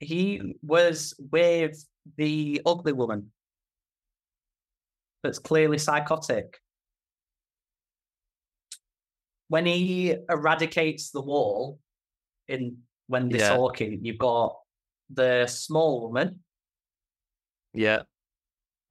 [0.00, 1.86] He was with
[2.16, 3.30] the ugly woman
[5.22, 6.58] that's clearly psychotic.
[9.52, 11.78] When he eradicates the wall
[12.48, 12.78] in
[13.08, 13.54] when they're Yeah.
[13.54, 14.58] talking, you've got
[15.10, 16.42] the small woman,
[17.74, 18.04] Yeah.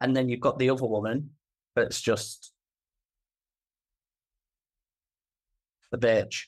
[0.01, 1.35] and then you've got the other woman
[1.75, 2.53] that's just
[5.91, 6.45] the bitch.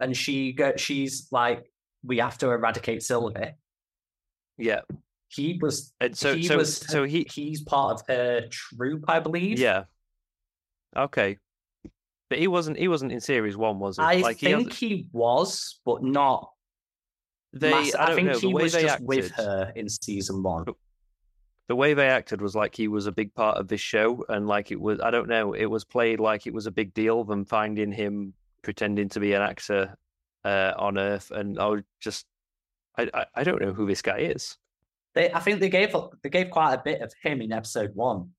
[0.00, 1.70] And she go she's like,
[2.02, 3.52] we have to eradicate Sylvie.
[4.58, 4.80] Yeah.
[5.28, 9.20] He was And so he so was so he he's part of her troop, I
[9.20, 9.60] believe.
[9.60, 9.84] yeah.
[10.96, 11.38] Okay.
[12.34, 14.02] But he wasn't he wasn't in series one, was he?
[14.02, 16.50] I like he think he was, but not.
[17.52, 19.72] they mass- I, don't think know, the he way was they just acted, with her
[19.76, 20.64] in season one.
[21.68, 24.48] the way they acted was like he was a big part of this show and
[24.48, 27.22] like it was I don't know, it was played like it was a big deal
[27.22, 29.96] them finding him pretending to be an actor
[30.44, 32.26] uh, on Earth and I was just
[32.98, 34.56] I, I I don't know who this guy is.
[35.14, 38.30] They, I think they gave they gave quite a bit of him in episode one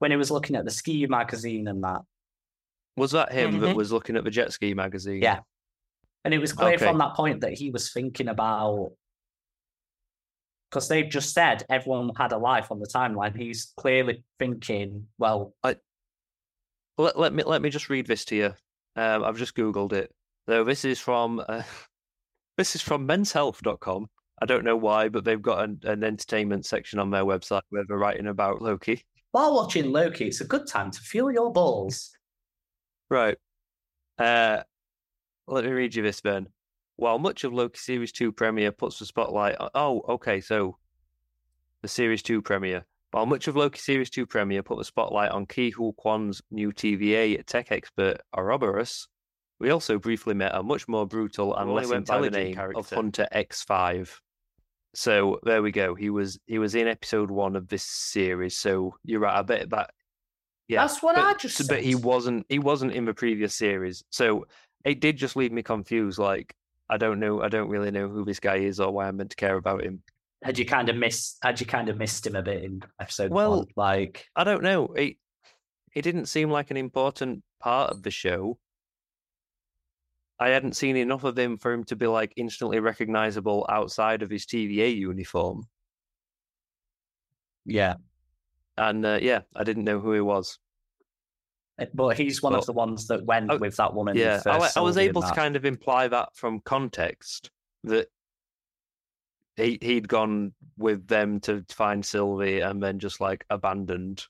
[0.00, 2.02] when he was looking at the ski magazine and that.
[2.98, 3.76] Was that him that Mhm.
[3.76, 5.22] was looking at the jet ski magazine?
[5.22, 5.40] Yeah.
[6.24, 6.84] And it was clear Okay.
[6.84, 8.92] from that point that he was thinking about
[10.70, 13.36] because they've just said everyone had a life on the timeline.
[13.36, 15.54] He's clearly thinking, well,
[16.98, 18.54] Let, let me let me just read this to you.
[18.96, 20.12] Um, I've just googled it.
[20.48, 21.62] So this is from uh,
[22.58, 24.08] this is from menshealth.com.
[24.42, 27.84] I don't know why, but they've got an, an entertainment section on their website where
[27.86, 29.04] they're writing about Loki.
[29.32, 32.10] while watching Loki, it's a good time to fuel your balls.
[33.10, 33.36] Right.
[34.18, 34.62] Uh,
[35.46, 36.48] let me read you this then.
[36.96, 39.70] While much of Loki Series 2 premiere puts the spotlight on.
[39.74, 40.76] Oh, okay, so
[41.82, 42.84] the Series 2 premiere.
[43.12, 46.72] While much of Loki Series 2 premiere put the spotlight on Ke Huy Quan's new
[46.72, 49.08] TVA tech expert, Ouroboros,
[49.60, 52.26] we also briefly met a much more brutal and We only less went by the
[52.26, 52.90] intelligent character of.
[52.90, 54.10] Hunter X5.
[54.94, 55.94] So there we go.
[55.94, 58.56] He was he was in episode one of this series.
[58.56, 59.38] So you're right.
[59.38, 59.90] I bet that
[60.68, 62.44] yeah, That's what but, I just But he wasn't.
[62.48, 64.46] He wasn't in the previous series, so
[64.84, 66.18] it did just leave me confused.
[66.18, 66.54] Like,
[66.90, 67.42] I don't know.
[67.42, 69.82] I don't really know who this guy is or why I'm meant to care about
[69.82, 70.02] him.
[70.44, 71.38] Had you kind of missed?
[71.42, 73.66] Had you kind of missed him a bit in episode Well, one?
[73.76, 74.88] Like, I don't know.
[74.88, 75.16] It
[75.94, 78.58] it didn't seem like an important part of the show.
[80.38, 84.30] I hadn't seen enough of him for him to be like instantly recognizable outside of
[84.30, 85.66] his TVA uniform.
[87.64, 87.94] yeah,
[88.78, 90.58] And uh, yeah, I didn't know who he was.
[91.94, 94.16] but he's one But- of the ones that went Oh, with that woman.
[94.16, 97.50] Yeah, I, I was able to kind of imply that from context
[97.84, 98.08] that
[99.56, 104.24] he he'd gone with them to find Sylvie and then just like abandoned.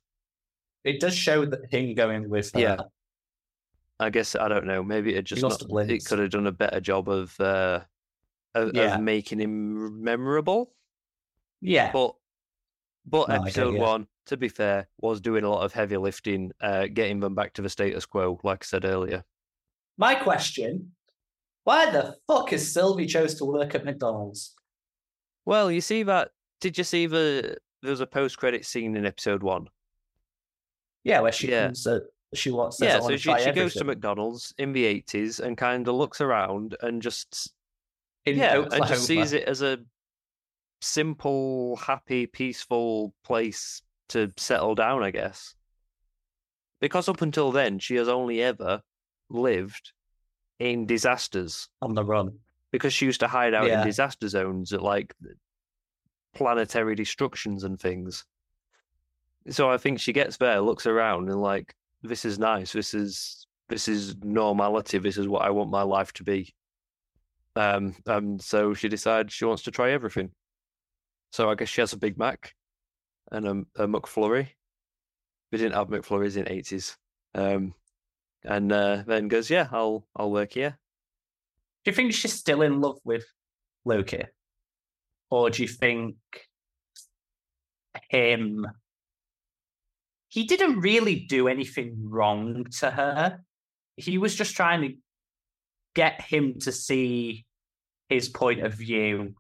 [0.85, 2.61] It does show that him going with her.
[2.61, 2.81] Yeah.
[4.01, 4.83] I guess I don't know.
[4.83, 7.81] Maybe it just not, it could have done a better job of uh
[8.55, 8.95] of, Yeah.
[8.95, 10.73] of making him memorable.
[11.61, 11.91] yeah.
[11.93, 12.15] But
[13.07, 16.87] but No, episode one, to be fair, was doing a lot of heavy lifting, uh,
[16.87, 19.25] getting them back to the status quo, like I said earlier.
[19.97, 20.93] My question:
[21.65, 24.55] Why the fuck has Sylvie chose to work at McDonald's?
[25.45, 26.31] Well, you see that?
[26.61, 27.57] Did you see the?
[27.83, 29.69] There was a post-credit scene in episode one.
[31.05, 31.67] Yeah, where she Yeah.
[31.67, 31.87] comes.
[31.87, 32.01] Uh,
[32.35, 32.81] she wants.
[32.81, 33.85] yeah, so she, she goes to.
[33.85, 37.53] McDonald's in the eighties and kind of looks around and just
[38.27, 38.77] in yeah, Oklahoma.
[38.77, 39.79] and just sees it as a
[40.83, 45.55] simple, happy, peaceful place to settle down, I guess.
[46.81, 48.83] Because up until then, she has only ever
[49.29, 49.93] lived
[50.59, 51.69] in disasters.
[51.83, 52.39] on the run.
[52.71, 53.81] Because she used to hide out Yeah.
[53.81, 55.15] in disaster zones at like
[56.35, 58.25] planetary destructions and things.
[59.51, 62.73] So I think she gets there, looks around, and like, this is nice.
[62.73, 64.99] This is this is normality.
[64.99, 66.55] This is what I want my life to be.
[67.57, 70.31] Um, and so she decides she wants to try everything.
[71.33, 72.55] So I guess she has a Big Mac
[73.31, 74.49] and a, a McFlurry.
[75.51, 76.97] We didn't have McFlurries in eighties.
[77.35, 77.75] Um,
[78.45, 80.79] and uh, then goes, yeah, I'll I'll work here.
[81.85, 83.25] Do you think she's still in love with
[83.85, 84.25] Loki,
[85.31, 86.17] or do you think
[88.11, 88.67] him?
[90.29, 93.41] He didn't really do anything wrong to her.
[93.97, 94.95] He was just trying to
[95.95, 97.47] get him to see
[98.09, 99.35] his point of view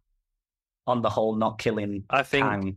[0.86, 2.76] on the whole not killing I think Kang.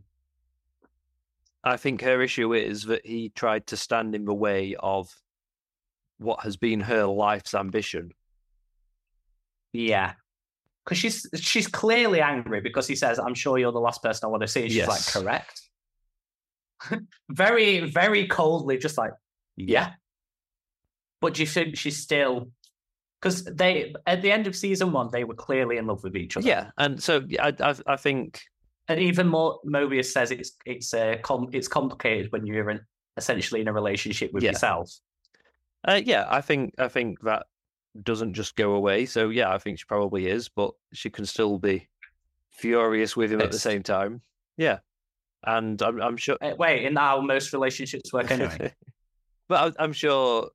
[1.64, 5.14] I think her issue is that he tried to stand in the way of
[6.18, 8.12] what has been her life's ambition.
[9.72, 10.14] Yeah.
[10.84, 14.28] Because she's she's clearly angry because he says, I'm sure you're the last person I
[14.30, 14.62] want to see.
[14.62, 15.14] And she's Yes.
[15.14, 15.60] like, correct.
[17.30, 19.12] very, very coldly, just like,
[19.56, 19.92] yeah.
[21.20, 22.50] But do you think she's still
[23.20, 26.36] because they at the end of season one, they were clearly in love with each
[26.36, 26.46] other.
[26.46, 28.42] Yeah, and so I I, I think
[28.88, 32.80] And even more Mobius says it's it's uh, com- it's complicated when you're in,
[33.16, 34.50] essentially in a relationship with Yeah.
[34.50, 34.90] yourself.
[35.86, 37.46] uh, yeah, I think I think that
[38.02, 39.06] doesn't just go away.
[39.06, 41.88] So yeah, I think she probably is, but she can still be
[42.50, 44.20] furious with him at the same time.
[44.56, 44.78] Yeah,
[45.44, 46.36] and I'm I'm sure.
[46.40, 48.74] Uh, wait, in how most relationships work anyway.
[49.48, 50.50] but I- I'm sure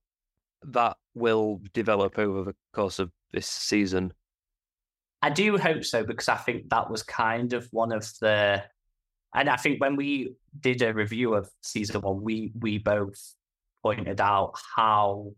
[0.64, 4.14] that will develop over the course of this season.
[5.22, 8.64] I do hope so because I think that was kind of one of the,
[9.34, 13.20] and I think when we did a review of season one, we we both
[13.84, 15.32] pointed out how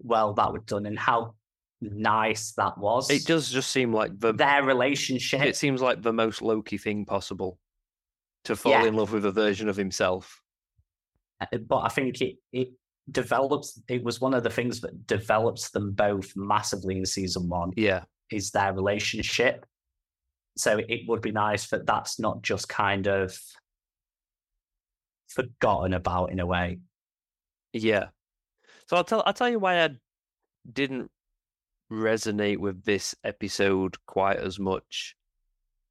[0.00, 1.34] well that was done and how
[1.80, 3.10] nice that was.
[3.10, 5.42] It does just seem like the their relationship.
[5.42, 7.58] it seems like the most Loki thing possible
[8.44, 8.84] to fall Yeah.
[8.84, 10.40] in love with a version of himself.
[11.40, 12.68] Uh, but I think it it
[13.10, 13.80] develops.
[13.88, 17.72] It was one of the things that develops them both massively in season one.
[17.76, 19.66] Yeah, is their relationship.
[20.56, 23.38] So it would be nice that that's not just kind of
[25.28, 26.78] forgotten about in a way.
[27.72, 28.06] yeah.
[28.86, 29.90] So I'll tell I'll tell you why I
[30.70, 31.10] didn't
[31.92, 35.14] resonate with this episode quite as much,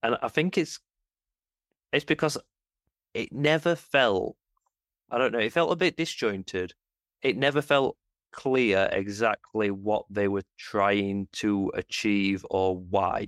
[0.02, 0.80] and I think it's
[1.94, 2.38] it's because
[3.14, 4.36] it never felt
[5.12, 6.74] I don't know it felt a bit disjointed.
[7.22, 7.98] It never felt
[8.32, 13.28] clear exactly what they were trying to achieve or why.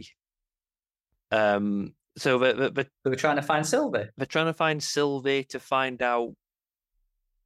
[1.31, 1.93] Um.
[2.17, 4.09] So the, the, the They were trying to find Sylvie.
[4.17, 6.33] they're trying to find Sylvie to find out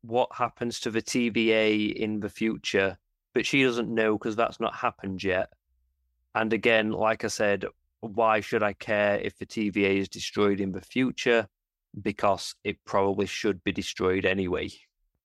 [0.02, 2.98] what happens to the TVA in the future,
[3.34, 5.50] but she doesn't know because that's not happened yet.
[6.36, 7.66] And again, like I said,
[8.02, 11.48] why should I care if the TVA is destroyed in the future?
[12.02, 14.70] Because it probably should be destroyed anyway.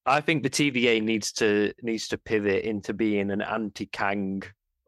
[0.08, 4.42] I think the TVA needs to needs to pivot into being an anti-Kang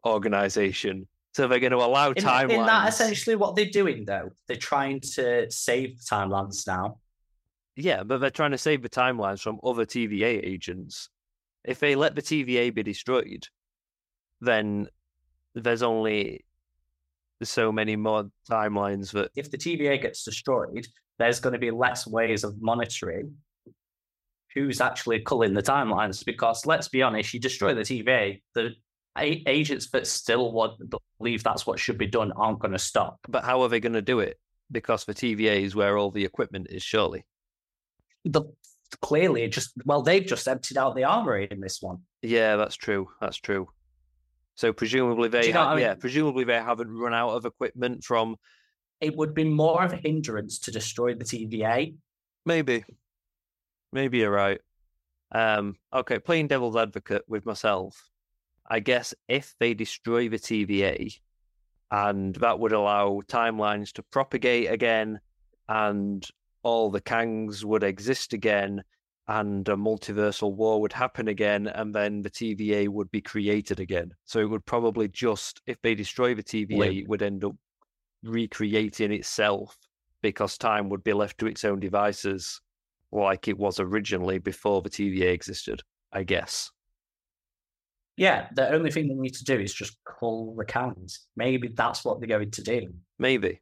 [0.05, 1.07] organization.
[1.33, 2.51] So they're going to allow timelines.
[2.51, 4.31] isn't that essentially what they're doing though?
[4.47, 6.97] They're trying to save the timelines now.
[7.75, 11.09] Yeah, but they're trying to save the timelines from other TVA agents.
[11.63, 13.47] If they let the TVA be destroyed,
[14.41, 14.87] then
[15.55, 16.43] there's only
[17.43, 20.85] so many more timelines that if the TVA gets destroyed,
[21.17, 23.35] there's going to be less ways of monitoring
[24.55, 26.23] who's actually culling the timelines.
[26.25, 28.71] Because let's be honest, you destroy the TVA, the
[29.17, 30.79] a- agents that still want
[31.19, 33.19] believe that's what should be done aren't going to stop.
[33.27, 34.39] but how are they going to do it?
[34.71, 37.25] Because the TVA is where all the equipment is, surely.
[38.25, 38.43] The
[39.01, 41.99] clearly just well, they've just emptied out the armory in this one.
[42.21, 43.09] Yeah, that's true.
[43.19, 43.67] That's true.
[44.55, 45.83] So presumably they, you know ha- I mean?
[45.83, 48.35] yeah, presumably they haven't run out of equipment from
[48.99, 51.95] It would be more of a hindrance to destroy the TVA.
[52.45, 52.83] maybe,
[53.91, 54.59] maybe you're right.
[55.31, 58.09] Um, okay, playing devil's advocate with myself.
[58.69, 61.13] I guess if they destroy the TVA,
[61.89, 65.19] and that would allow timelines to propagate again,
[65.67, 66.25] and
[66.63, 68.83] all the Kangs would exist again,
[69.27, 74.11] and a multiversal war would happen again, and then the TVA would be created again.
[74.25, 76.93] So it would probably just, if they destroy the TVA, Live.
[76.93, 77.55] it would end up
[78.23, 79.77] recreating itself
[80.21, 82.61] because time would be left to its own devices
[83.11, 85.81] like it was originally before the TVA existed,
[86.11, 86.71] I guess.
[88.17, 91.19] Yeah, the only thing they need to do is just call the Kangs.
[91.35, 92.93] Maybe that's what they're going to do.
[93.17, 93.61] Maybe.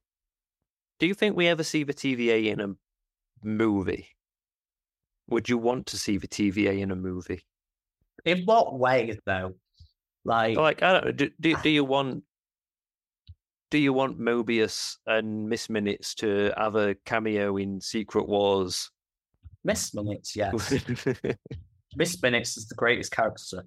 [1.00, 2.76] Do you think we ever see the TVA in a
[3.43, 4.10] movie?
[5.30, 7.43] Would you want to see the TVA in a movie?
[8.26, 9.54] In what way, though?
[10.26, 11.12] Like, Like, I don't know.
[11.12, 12.24] Do, do, do you want.
[13.72, 18.89] Do you want Mobius and Miss Minutes to have a cameo in Secret Wars?
[19.64, 20.74] Miss Minutes, yes.
[21.95, 23.64] Miss Minutes is the greatest character.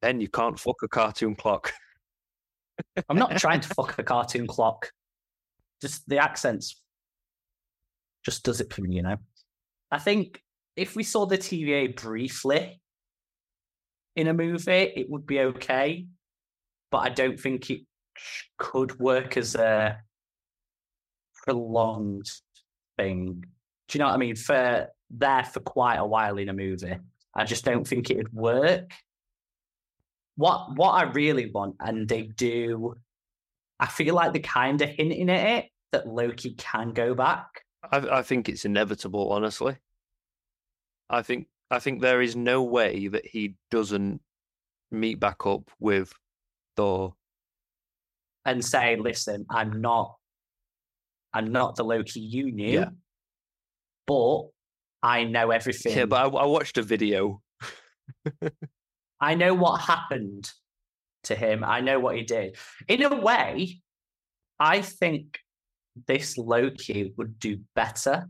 [0.00, 1.72] then you can't fuck a cartoon clock.
[3.08, 4.90] I'm not trying to fuck a cartoon clock.
[5.80, 6.80] Just the accents
[8.24, 9.16] just does it for me, you know.
[9.90, 10.42] I think
[10.76, 12.80] if we saw the TVA briefly
[14.16, 16.06] in a movie, it would be okay.
[16.90, 17.82] But I don't think it
[18.58, 19.98] could work as a
[21.44, 22.30] prolonged
[22.98, 23.44] thing.
[23.88, 24.36] Do you know what I mean?
[24.36, 26.96] For there for quite a while in a movie,
[27.34, 28.92] I just don't think it would work.
[30.36, 32.96] What what I really want, and they do,
[33.78, 37.46] I feel like they're kind of hinting at it that Loki can go back.
[37.90, 39.76] I, I think it's inevitable, honestly.
[41.10, 44.20] I think I think there is no way that he doesn't
[44.90, 46.12] meet back up with
[46.76, 47.14] Thor.
[48.44, 50.16] and say, "Listen, I'm not,
[51.34, 52.88] I'm not the Loki you knew, Yeah.
[54.06, 54.44] but
[55.02, 55.96] I know everything.
[55.96, 57.42] Yeah, but I, I watched a video.
[59.20, 60.50] I know what happened
[61.24, 61.64] to him.
[61.64, 62.56] I know what he did.
[62.88, 63.80] In a way,
[64.58, 65.40] I think
[66.06, 68.28] this Loki would do better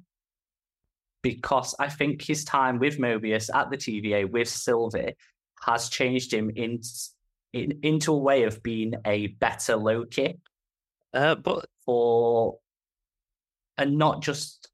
[1.23, 5.17] because I think his time with Mobius at the TVA with Sylvie
[5.65, 6.81] has changed him in,
[7.53, 10.39] in, into a way of being a better Loki.
[11.13, 12.59] Uh, but for
[13.79, 14.69] and not just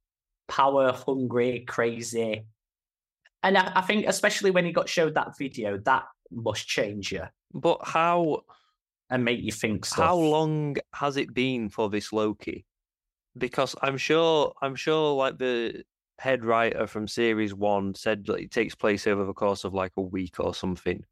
[0.48, 2.44] power hungry, crazy.
[3.42, 7.24] And I, I think especially when he got showed that video, that must change you
[7.52, 8.42] but how
[9.08, 10.06] and make you think stuff.
[10.06, 12.64] how long has it been for this Loki?
[13.36, 15.82] Because I'm sure I'm sure like the
[16.18, 19.92] head writer from series one said that it takes place over the course of like
[19.96, 21.04] a week or something.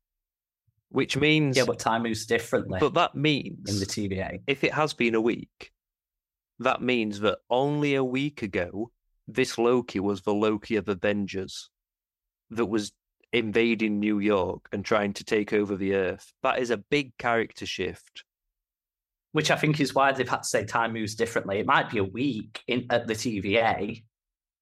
[0.91, 4.41] Which means Yeah, but time moves differently but that means in the TVA.
[4.47, 5.73] if it has been a week,
[6.61, 8.91] that means that only a week ago,
[9.27, 11.71] this Loki was the Loki of Avengers
[12.51, 12.93] that was
[13.33, 16.33] invading New York and trying to take over the Earth.
[16.43, 18.25] That is a big character shift.
[19.33, 21.59] Which I think is why they've had to say time moves differently.
[21.59, 24.03] It might be a week in at the TVA,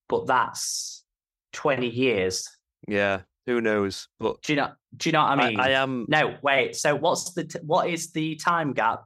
[0.09, 1.05] but that's
[1.53, 2.49] 20 years.
[2.89, 4.09] Yeah, who knows?
[4.19, 5.61] But Do you know do you know what I mean?
[5.61, 6.07] I, I am.
[6.09, 6.75] No, wait.
[6.75, 9.05] So what's the t- what is the time gap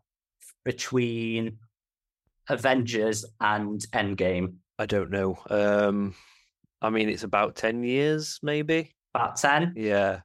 [0.65, 1.59] between
[2.51, 4.55] Avengers and Endgame?
[4.79, 5.39] I don't know.
[5.49, 6.15] Um,
[6.83, 8.93] I mean, it's about ten years, maybe.
[9.15, 9.73] About ten.
[9.77, 10.21] Yeah.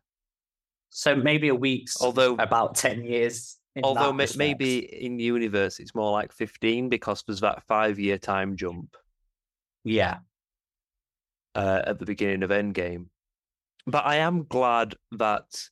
[0.89, 3.57] So maybe a week's Although, about ten years.
[3.75, 8.17] in although ma- maybe in the universe it's more like fifteen because there's that five-year
[8.17, 8.95] time jump.
[9.83, 10.19] yeah,
[11.55, 13.07] uh, at the beginning of Endgame.
[13.85, 15.67] But I am glad that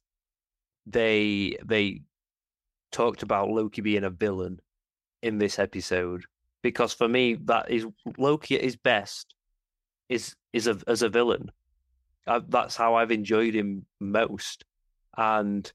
[0.85, 2.01] they they
[2.91, 4.59] talked about Loki being a villain
[5.21, 6.25] in this episode
[6.63, 7.85] because for me that is
[8.17, 9.35] Loki at his best
[10.09, 11.51] is is a, as a villain.
[12.25, 14.65] I, that's how I've enjoyed him most,
[15.17, 15.71] and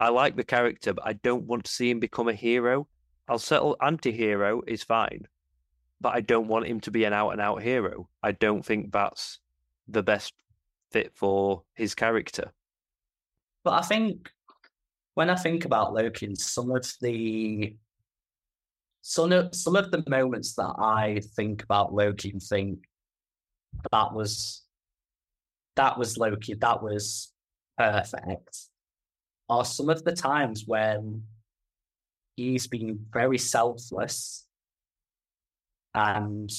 [0.00, 2.88] I like the character, but I don't want to see him become a hero.
[3.28, 5.26] I'll settle anti-hero is fine,
[6.00, 8.08] but I don't want him to be an out and out hero.
[8.22, 9.38] I don't think that's
[9.88, 10.32] the best
[10.92, 12.52] fit for his character.
[13.64, 14.30] but I think
[15.14, 17.76] when I think about Loki some of the
[19.06, 22.86] some of some of the moments that I think about Loki and think
[23.92, 24.62] that was
[25.76, 27.30] that was Loki, that was
[27.76, 28.56] perfect,
[29.50, 31.24] are some of the times when
[32.36, 34.46] he's been very selfless
[35.94, 36.50] and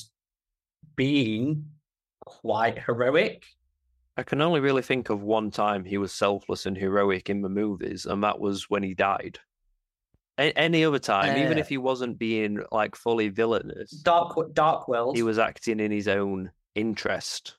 [0.96, 1.66] being
[2.28, 3.44] quite heroic.
[4.18, 7.50] I can only really think of one time he was selfless and heroic in the
[7.50, 9.40] movies, and that was when he died.
[10.38, 14.88] A- any other time, even Uh, if he wasn't being like fully villainous, Dark Dark
[14.88, 15.16] World.
[15.16, 17.56] he was acting in his own interest.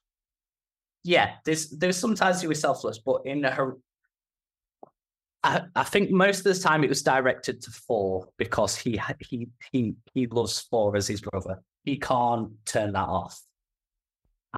[1.04, 3.78] yeah, there's there's sometimes he was selfless, but in her
[5.42, 9.48] I, I think most of the time it was directed to Thor because he he
[9.72, 11.62] he he loves Thor as his brother.
[11.84, 13.40] He can't turn that off.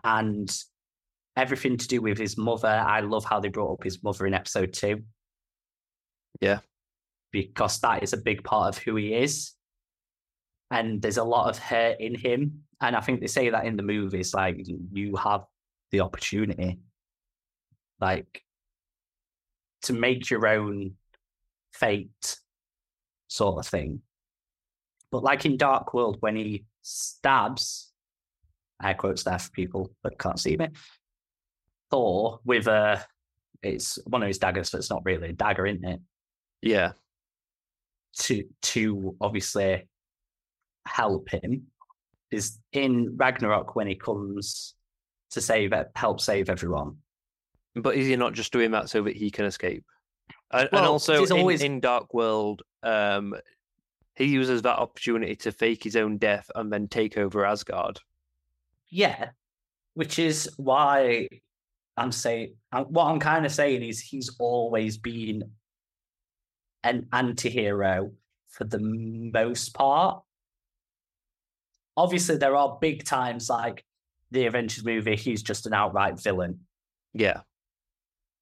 [0.02, 0.50] And
[1.36, 4.32] everything to do with his mother, I love how they brought up his mother in
[4.34, 5.04] episode two.
[6.40, 6.60] Yeah.
[7.32, 9.52] Because that is a big part of who he is.
[10.70, 12.64] And there's a lot of hurt in him.
[12.80, 14.56] And I think they say that in the movies, like
[14.92, 15.44] you have
[15.90, 16.78] the opportunity,
[18.00, 18.42] like
[19.82, 20.92] to make your own
[21.72, 22.38] fate,
[23.28, 24.00] sort of thing.
[25.10, 27.92] But like in Dark World, when he stabs,
[28.82, 30.68] air quotes there for people that can't see me,
[31.90, 33.04] Thor with a,
[33.62, 36.00] it's one of his daggers, but it's not really a dagger, isn't it?
[36.60, 36.92] Yeah,
[38.18, 39.86] To to obviously
[40.86, 41.66] help him
[42.30, 44.74] is in Ragnarok when he comes
[45.30, 46.96] to save help save everyone.
[47.74, 49.84] but is he not just doing that so that he can escape?
[50.50, 53.34] And, and also in, always- in Dark World, um,
[54.14, 58.00] he uses that opportunity to fake his own death and then take over Asgard.
[58.90, 59.30] Yeah,
[59.94, 61.28] which is why
[61.96, 65.50] I'm saying uh, what I'm kind of saying is he's always been
[66.84, 68.12] an anti-hero
[68.48, 70.22] for the most part.
[71.96, 73.84] Obviously, there are big times like
[74.30, 76.60] the Avengers movie, he's just an outright villain.
[77.14, 77.40] Yeah,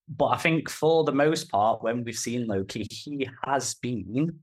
[0.08, 4.40] But I think for the most part, when we've seen Loki, he has been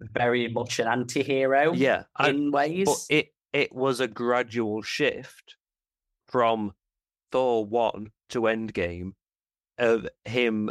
[0.00, 2.02] very much an anti-hero yeah.
[2.16, 2.86] I- in ways.
[2.86, 5.56] but it it was a gradual shift
[6.28, 6.72] from
[7.32, 9.12] Thor one to Endgame
[9.78, 10.70] of him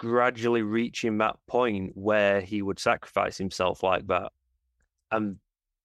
[0.00, 4.32] gradually reaching that point where he would sacrifice himself like that.
[5.12, 5.36] And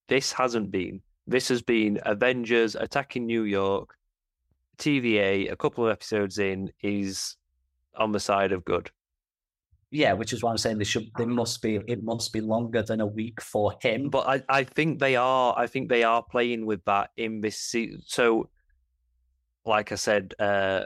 [0.08, 1.02] this hasn't been.
[1.26, 3.94] This has been Avengers attacking New York.
[4.78, 7.36] TVA, a couple of episodes in, is
[7.94, 8.90] on the side of good.
[9.90, 11.10] Yeah, which is why I'm saying they should.
[11.18, 11.76] They must be.
[11.86, 14.08] It must be longer than a week for him.
[14.08, 15.54] But I, I think they are.
[15.56, 18.00] I think they are playing with that in this season.
[18.06, 18.48] So,
[19.66, 20.84] like I said, uh,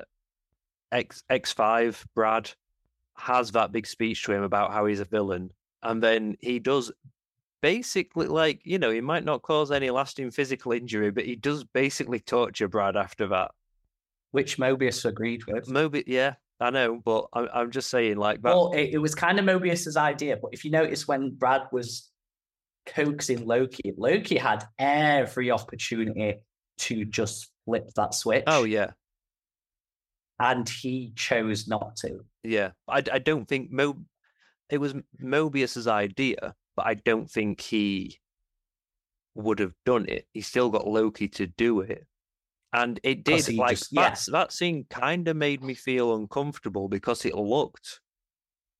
[0.90, 2.50] X X five Brad
[3.20, 5.50] has that big speech to him about how he's a villain,
[5.82, 6.90] and then he does
[7.62, 11.64] basically like you know he might not cause any lasting physical injury, but he does
[11.64, 13.50] basically torture Brad after that.
[14.32, 15.68] which Mobius agreed with.
[15.68, 18.48] Moby, yeah, I know, but I'm I'm just saying like that.
[18.48, 22.10] Well, it, it was kind of Mobius's idea, but if you notice when Brad was
[22.86, 26.36] coaxing Loki, Loki had every opportunity
[26.78, 28.44] to just flip that switch.
[28.46, 28.90] oh yeah,
[30.40, 32.24] and he chose not to.
[32.42, 33.98] Yeah, I, I don't think Mo.
[34.70, 38.18] It was Mobius's idea, but I don't think he
[39.34, 40.26] would have done it.
[40.32, 42.06] He still got Loki to do it,
[42.72, 43.54] and it did.
[43.54, 44.02] Like just- yeah.
[44.08, 48.00] that's that scene kind of made me feel uncomfortable because it looked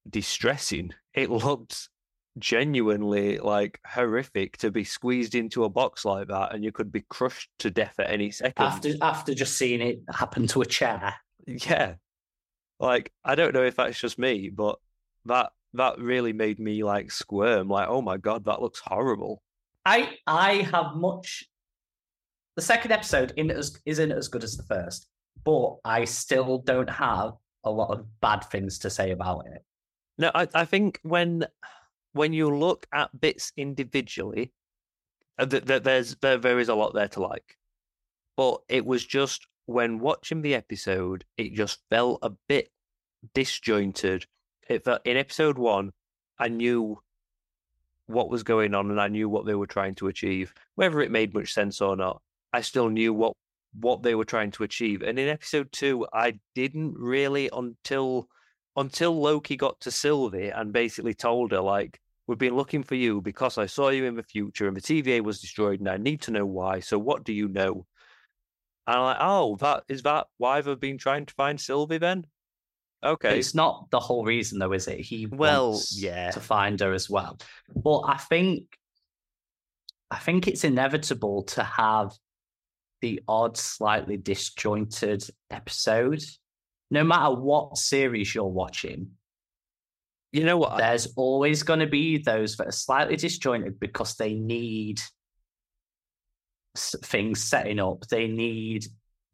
[0.09, 0.95] distressing.
[1.13, 1.89] It looked
[2.39, 7.05] genuinely like horrific to be squeezed into a box like that, and you could be
[7.11, 8.65] crushed to death at any second.
[8.65, 11.17] After after just seeing it happen to a chair.
[11.47, 11.95] Yeah.
[12.79, 14.79] Like I don't know if that's just me, but
[15.27, 17.69] that that really made me like squirm.
[17.69, 19.43] Like, oh my god, that looks horrible.
[19.85, 21.45] I I have much.
[22.57, 25.09] The second episode in as, isn't as good as the first,
[25.45, 27.33] but I still don't have
[27.65, 29.65] a lot of bad things to say about it.
[30.19, 31.47] No, I, I think when
[32.13, 34.53] when you look at bits individually,
[35.39, 37.57] uh, th- th- there's there, there is a lot there to like.
[38.37, 42.73] But it was just when watching the episode, it just felt a bit
[43.35, 44.27] disjointed.
[44.69, 45.93] It felt in episode one,
[46.41, 47.01] I knew
[48.09, 50.53] what was going on and I knew what they were trying to achieve.
[50.75, 52.21] Whether it made much sense or not,
[52.53, 53.35] I still knew what
[53.79, 55.03] what they were trying to achieve.
[55.03, 58.29] And in episode two, I didn't really until
[58.77, 63.21] until Loki got to Sylvie and basically told her like, "We've been looking for you
[63.21, 66.23] because I saw you in the future and the TVA was destroyed, and I need
[66.23, 66.81] to know why.
[66.81, 67.87] So what do you know?"
[68.87, 72.27] And I'm like, "Oh, that is that why they've been trying to find Sylvie then?"
[73.03, 73.39] Okay.
[73.39, 75.01] It's not the whole reason, though, is it?
[75.01, 76.31] He Well, wants yeah.
[76.33, 77.39] to find her as well.
[77.75, 78.65] But I think,
[80.11, 82.13] I think it's inevitable to have
[83.01, 86.23] the odd, slightly disjointed episode.
[86.91, 89.13] No matter what series you're watching,
[90.33, 90.77] You know what?
[90.77, 95.01] there's always going to be those that are slightly disjointed because they need
[96.77, 98.07] things setting up.
[98.09, 98.87] They need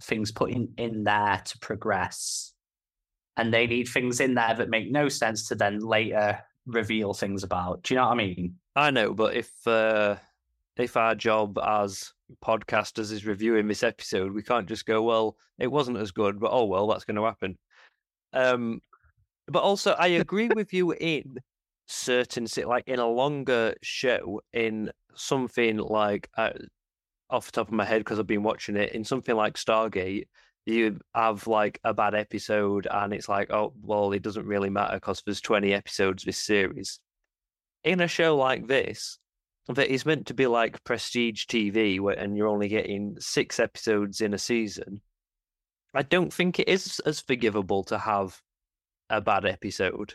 [0.02, 2.52] things put in, in there to progress.
[3.36, 7.44] And they need things in there that make no sense to then later reveal things
[7.44, 7.82] about.
[7.82, 8.54] Do you know what I mean?
[8.74, 10.16] I know, but if uh,
[10.76, 12.12] if our job as
[12.44, 16.50] podcasters is reviewing this episode, we can't just go, "Well, it wasn't as good," but
[16.52, 17.56] oh well, that's going to happen.
[18.32, 18.80] Um,
[19.48, 21.38] but also, I agree with you in
[21.86, 26.50] certain, like in a longer show, in something like uh,
[27.30, 30.28] off the top of my head because I've been watching it in something like Stargate.
[30.64, 34.96] You have like a bad episode, and it's like, oh well, it doesn't really matter
[34.96, 37.00] because there's 20 episodes this series
[37.86, 39.18] in a show like this
[39.68, 44.20] that is meant to be like prestige TV where, and you're only getting six episodes
[44.20, 45.00] in a season,
[45.94, 48.40] I don't think it is as forgivable to have
[49.08, 50.14] a bad episode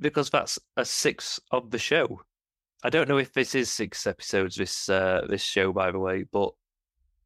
[0.00, 2.22] because that's a six of the show.
[2.82, 6.24] I don't know if this is six episodes this uh, this show by the way,
[6.30, 6.52] but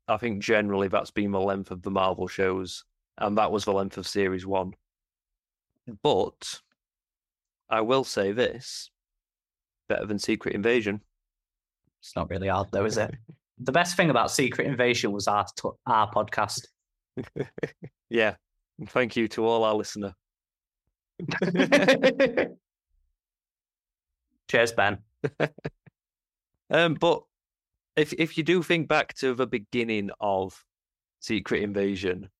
[0.08, 2.84] I think generally that's been the length of the Marvel shows,
[3.18, 4.72] and that was the length of series one.
[6.02, 6.60] But
[7.70, 8.90] I will say this:
[9.88, 11.00] better than Secret Invasion.
[12.00, 13.14] It's not really hard, though, is it?
[13.58, 16.66] the best thing about Secret Invasion was our, t- our podcast.
[18.10, 18.34] Yeah.
[18.88, 20.14] Thank you to all our listener.
[24.48, 24.98] Cheers, Ben.
[26.70, 27.22] Um, but
[27.96, 30.64] if if you do think back to the beginning of
[31.20, 32.30] Secret Invasion,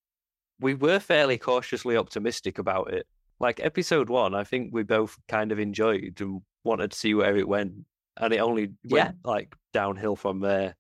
[0.61, 3.07] we were fairly cautiously optimistic about it.
[3.39, 7.37] Like episode one, I think we both kind of enjoyed and wanted to see where
[7.37, 7.75] it went,
[8.17, 9.05] and it only Yeah.
[9.05, 10.75] went like downhill from there.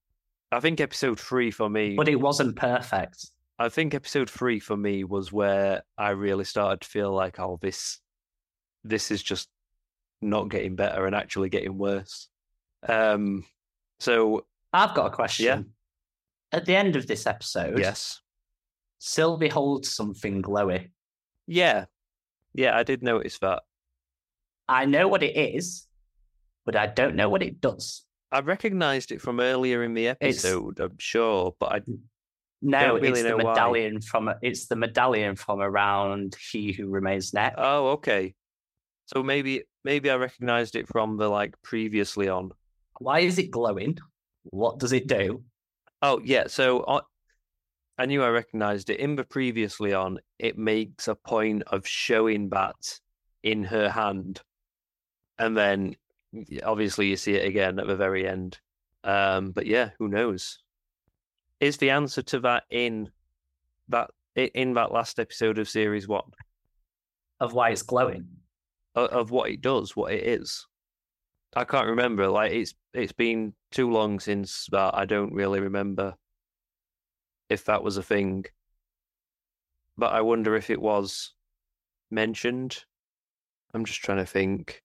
[0.51, 1.97] I think episode three for me.
[1.97, 3.27] But it wasn't perfect.
[3.59, 7.59] I think episode three for me was where I really started to feel like, oh,
[7.61, 8.01] this,
[8.83, 9.49] this is just
[10.25, 12.29] not getting better and actually getting worse.
[12.89, 13.45] Um,
[14.01, 15.45] so I've got a question.
[15.47, 16.59] Yeah.
[16.59, 18.21] At the end of this episode, yes,
[18.99, 20.91] Sylvie holds something glowy.
[21.47, 21.87] yeah,
[22.55, 23.63] yeah, I did notice that.
[24.69, 25.87] I know what it is,
[26.65, 28.05] but I don't know what it does.
[28.31, 31.81] I recognised it from earlier in the It's- episode, I'm sure, but I
[32.63, 33.53] No, really it's the know why.
[33.53, 37.55] medallion from it's the medallion from around He Who Remains neck.
[37.59, 38.35] oh, okay.
[39.07, 42.51] So maybe maybe I recognised it from the like previously on.
[42.98, 43.98] Why is it glowing?
[44.44, 45.44] What does it do?
[46.02, 47.01] Oh yeah, so I,
[47.98, 50.19] I knew I recognised it in the previously on.
[50.39, 53.01] It makes a point of showing that
[53.43, 54.40] in her hand,
[55.39, 55.97] and then
[56.65, 58.59] obviously you see it again at the very end.
[59.05, 60.59] Um, but yeah, who knows?
[61.61, 63.11] Is the answer to that in
[63.89, 66.31] that in that last episode of series one
[67.39, 68.27] Of why it's glowing?
[68.95, 70.66] Of, what it does, what it is?
[71.57, 72.29] I can't remember.
[72.29, 74.95] Like it's it's been too long since that.
[74.95, 76.15] I don't really remember
[77.49, 78.45] if that was a thing.
[79.97, 81.33] But I wonder if it was
[82.11, 82.85] mentioned.
[83.73, 84.83] I'm just trying to think.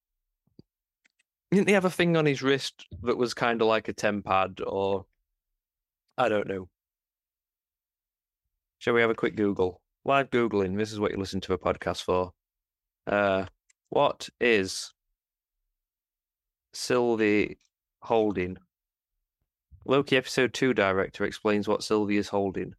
[1.52, 4.61] Didn't he have a thing on his wrist that was kind of like a tempad,
[4.65, 5.06] or
[6.18, 6.69] I don't know.
[8.77, 9.81] Shall we have a quick Google?
[10.06, 10.77] Live Googling.
[10.77, 12.31] This is what you listen to a podcast for.
[13.07, 13.45] Uh,
[13.90, 14.94] what is
[16.74, 17.57] Sylvie
[18.02, 18.57] holding?
[19.86, 22.76] Loki episode 2 director explains what Sylvie is holding.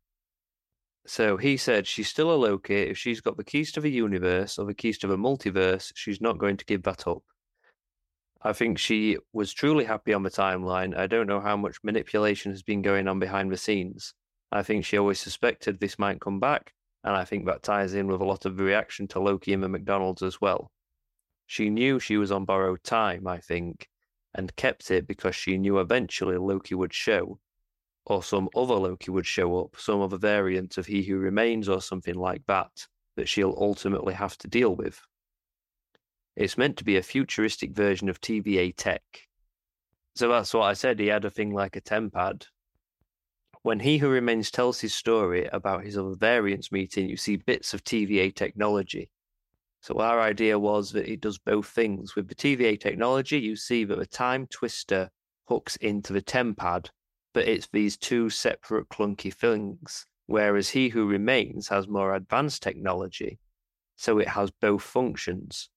[1.06, 2.74] So he said she's still a Loki.
[2.74, 6.20] If she's got the keys to the universe or the keys to the multiverse, she's
[6.20, 7.22] not going to give that up.
[8.42, 10.96] I think she was truly happy on the timeline.
[10.96, 14.14] I don't know how much manipulation has been going on behind the scenes.
[14.52, 16.72] I think she always suspected this might come back,
[17.04, 19.62] and I think that ties in with a lot of the reaction to Loki and
[19.62, 20.70] the McDonald's as well.
[21.50, 23.88] She knew she was on borrowed time, I think,
[24.34, 27.40] and kept it because she knew eventually Loki would show,
[28.06, 31.80] or some other Loki would show up, some other variant of He Who Remains or
[31.80, 32.86] something like that,
[33.16, 35.00] that she'll ultimately have to deal with.
[36.36, 39.02] It's meant to be a futuristic version of TVA tech.
[40.14, 41.00] So that's what I said.
[41.00, 42.46] He had a thing like a tempad.
[43.62, 47.74] When He Who Remains tells his story about his other variants meeting, you see bits
[47.74, 49.10] of TVA technology.
[49.80, 52.14] So our idea was that it does both things.
[52.14, 55.10] With the TVA technology, you see that the time twister
[55.48, 56.88] hooks into the tempad,
[57.32, 60.06] but it's these two separate clunky things.
[60.26, 63.38] Whereas he who remains has more advanced technology.
[63.96, 65.70] So it has both functions,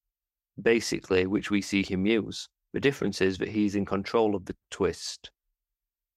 [0.62, 2.48] basically, which we see him use.
[2.74, 5.32] The difference is that he's in control of the twist.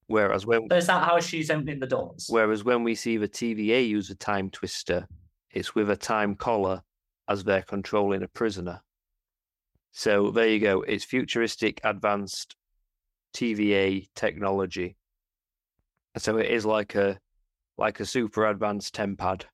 [0.08, 2.26] Whereas when So is that how she's opening the doors?
[2.28, 5.06] whereas when we see the TVA use a time twister,
[5.50, 6.82] it's with a time collar
[7.28, 8.82] as they're controlling a prisoner.
[9.92, 10.82] So there you go.
[10.82, 12.54] It's futuristic advanced
[13.34, 14.96] TVA technology.
[16.18, 17.18] So it is like a
[17.78, 19.44] like a super advanced tempad.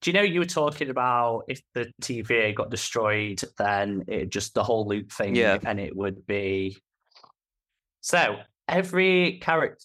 [0.00, 4.54] Do you know you were talking about if the TVA got destroyed, then it just
[4.54, 5.58] the whole loop thing, Yeah.
[5.64, 6.76] and it would be.
[8.00, 9.84] So every character,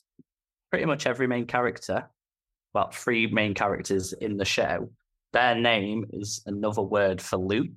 [0.72, 2.10] pretty much every main character,
[2.74, 4.90] well, three main characters in the show,
[5.38, 7.76] their name is another word for loop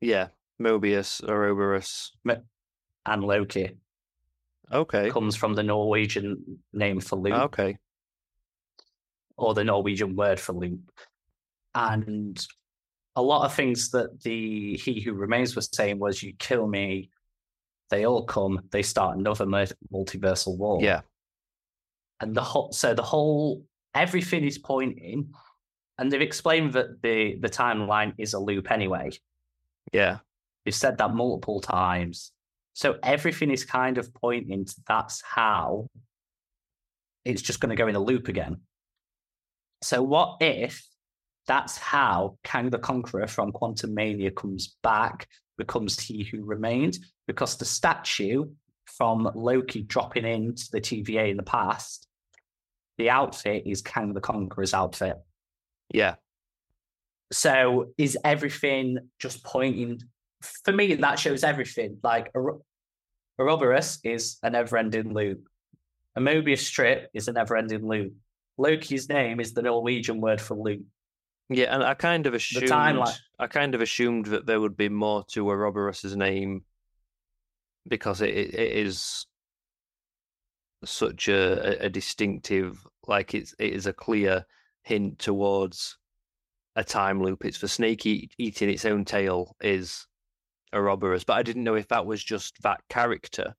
[0.00, 0.28] Yeah.
[0.60, 2.12] Mobius, Ouroboros.
[3.06, 3.76] and Loki.
[4.72, 5.10] Okay.
[5.10, 7.34] Comes from the Norwegian name for loop.
[7.48, 7.76] Okay.
[9.36, 10.80] or the Norwegian word for loop.
[11.74, 12.36] And
[13.16, 17.08] a lot of things that the He Who Remains was saying was, "You kill me,
[17.88, 21.00] they all come, they start another mul- multiversal war." Yeah.
[22.20, 23.64] and the whole so the whole
[23.94, 25.32] everything is pointing,
[26.00, 29.10] and they've explained that the the timeline is a loop anyway.
[29.92, 30.18] Yeah.
[30.64, 32.32] They've said that multiple times,
[32.72, 35.86] so everything is kind of pointing to that's how
[37.24, 38.60] it's just going to go in a loop again.
[39.82, 40.86] So, what if
[41.46, 45.28] that's how Kang the Conqueror from Quantumania comes back,
[45.58, 46.98] becomes He Who Remained?
[47.26, 48.46] Because the statue
[48.86, 52.06] from Loki dropping into the TVA in the past,
[52.98, 55.16] the outfit is Kang the Conqueror's outfit.
[55.92, 56.14] Yeah.
[57.32, 60.00] So, is everything just pointing?
[60.64, 61.98] For me, that shows everything.
[62.02, 62.62] Like, Oro-
[63.38, 65.46] Ouroboros is a never ending loop,
[66.16, 68.14] a Mobius strip is a never ending loop.
[68.58, 70.82] Loki's name is the Norwegian word for loop.
[71.48, 74.88] Yeah, and I kind of assumed timeline- I kind of assumed that there would be
[74.88, 76.64] more to Ouroboros's name
[77.88, 79.26] because it, it, it is
[80.84, 84.44] such a, a- a distinctive like it's it is a clear
[84.90, 85.96] hint towards
[86.74, 87.44] a time loop.
[87.44, 90.04] It's for snake eat, eating its own tail is
[90.72, 93.54] a Ouroboros, but I didn't know if that was just that character.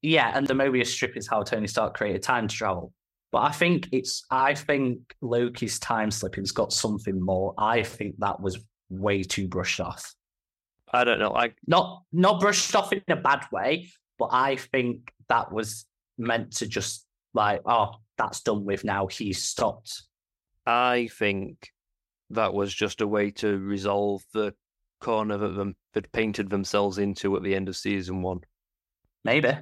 [0.00, 2.92] Yeah, and the Mobius strip is how Tony Stark created time travel.
[3.30, 7.54] But I think it's I think Loki's time slipping's got something more.
[7.58, 8.58] I think that was
[8.88, 10.14] way too brushed off.
[10.90, 11.32] I don't know.
[11.32, 13.88] Like Not not brushed off in a bad way,
[14.18, 15.86] but I think that was
[16.18, 19.06] meant to just like, oh, that's done with now.
[19.06, 20.02] He's stopped.
[20.66, 21.72] I think
[22.30, 24.54] that was just a way to resolve the
[25.00, 28.40] corner that them that painted themselves into at the end of season one.
[29.24, 29.52] Maybe.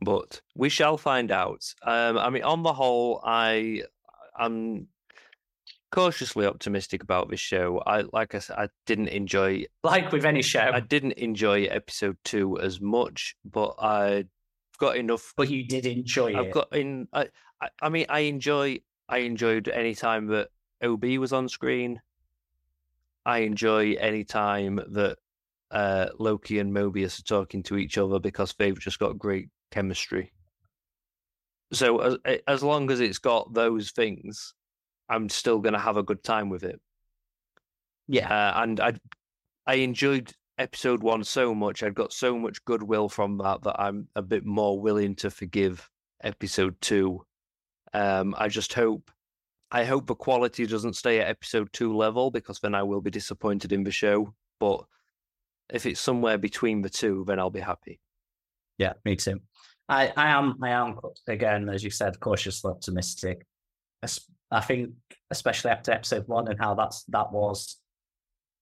[0.00, 1.62] But we shall find out.
[1.82, 3.82] Um, I mean, on the whole, I
[4.38, 4.88] I'm
[5.90, 7.82] cautiously optimistic about this show.
[7.86, 10.70] I like I said, I didn't enjoy Like with any show.
[10.72, 14.28] I didn't enjoy episode two as much, but I've
[14.78, 16.52] got enough but you did enjoy I've it.
[16.52, 17.08] got in.
[17.12, 17.28] I,
[17.60, 18.78] I, I mean, I enjoy.
[19.08, 20.48] I enjoyed any time that
[20.82, 22.00] OB was on screen.
[23.24, 25.18] I enjoy any time that
[25.70, 30.32] uh, Loki and Mobius are talking to each other because they've just got great chemistry.
[31.72, 34.54] So as as long as it's got those things,
[35.08, 36.80] I'm still going to have a good time with it.
[38.06, 38.28] yeah.
[38.32, 38.94] Uh, and I
[39.66, 41.82] I enjoyed episode one so much.
[41.82, 45.90] I'd got so much goodwill from that that I'm a bit more willing to forgive
[46.22, 47.24] episode two.
[47.94, 49.10] Um, I just hope
[49.70, 53.10] I hope the quality doesn't stay at episode two level because then I will be
[53.10, 54.34] disappointed in the show.
[54.60, 54.84] But
[55.70, 58.00] if it's somewhere between the two, then I'll be happy.
[58.78, 59.40] Yeah, me too.
[59.88, 63.46] I, I am, I am again, as you said, cautiously optimistic.
[64.50, 64.92] I think,
[65.30, 67.76] especially after episode one and how that's that was,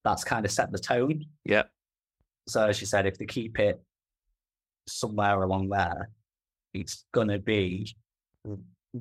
[0.04, 1.26] that's kind of set the tone.
[1.44, 1.64] Yeah,
[2.48, 3.80] So as you said, if they keep it
[4.88, 6.10] somewhere along there,
[6.74, 7.94] it's gonna be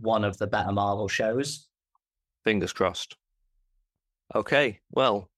[0.02, 1.68] one of the better Marvel shows.
[2.44, 3.16] fingers crossed.
[4.34, 5.30] Okay, well,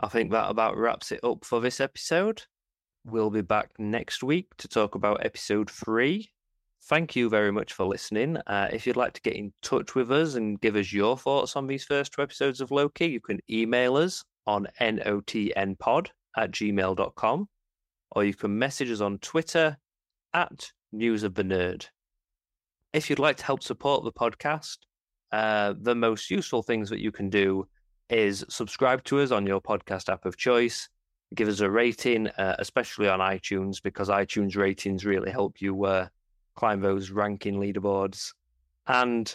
[0.00, 2.42] I think that about wraps it up for this episode.
[3.04, 6.30] We'll be back next week to talk about episode three.
[6.84, 8.36] Thank you very much for listening.
[8.46, 11.54] Uh, if you'd like to get in touch with us and give us your thoughts
[11.54, 17.48] on these first two episodes of Loki, you can email us on notnpod at gmail.com
[18.12, 19.76] or you can message us on Twitter
[20.34, 21.86] at News of the Nerd.
[22.92, 24.78] If you'd like to help support the podcast,
[25.32, 27.66] uh, the most useful things that you can do
[28.10, 30.90] is subscribe to us on your podcast app of choice.
[31.34, 36.08] Give us a rating, uh, especially on iTunes, because iTunes ratings really help you uh,
[36.54, 38.34] climb those ranking leaderboards.
[38.86, 39.34] And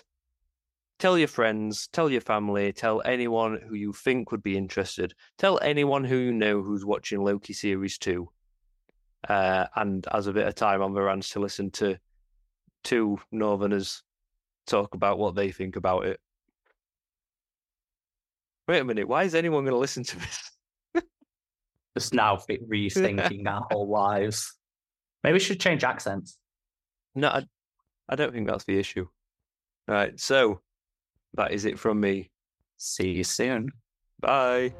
[1.00, 5.16] tell your friends, tell your family, tell anyone who you think would be interested.
[5.40, 8.30] Tell anyone who you know who's watching Loki series two,
[9.28, 11.98] uh, and has a bit of time on their hands to listen to
[12.88, 14.02] two Northerners
[14.66, 16.20] talk about what they think about it.
[18.68, 20.52] Wait a minute, why is anyone going to listen to this?
[21.98, 24.54] Just now rethinking our whole lives.
[25.24, 26.38] Maybe we should change accents.
[27.14, 27.44] No, I,
[28.08, 29.08] I don't think that's the issue.
[29.90, 30.62] All right, so
[31.34, 32.32] that is it from me.
[32.78, 33.70] See you soon.
[34.20, 34.74] Bye.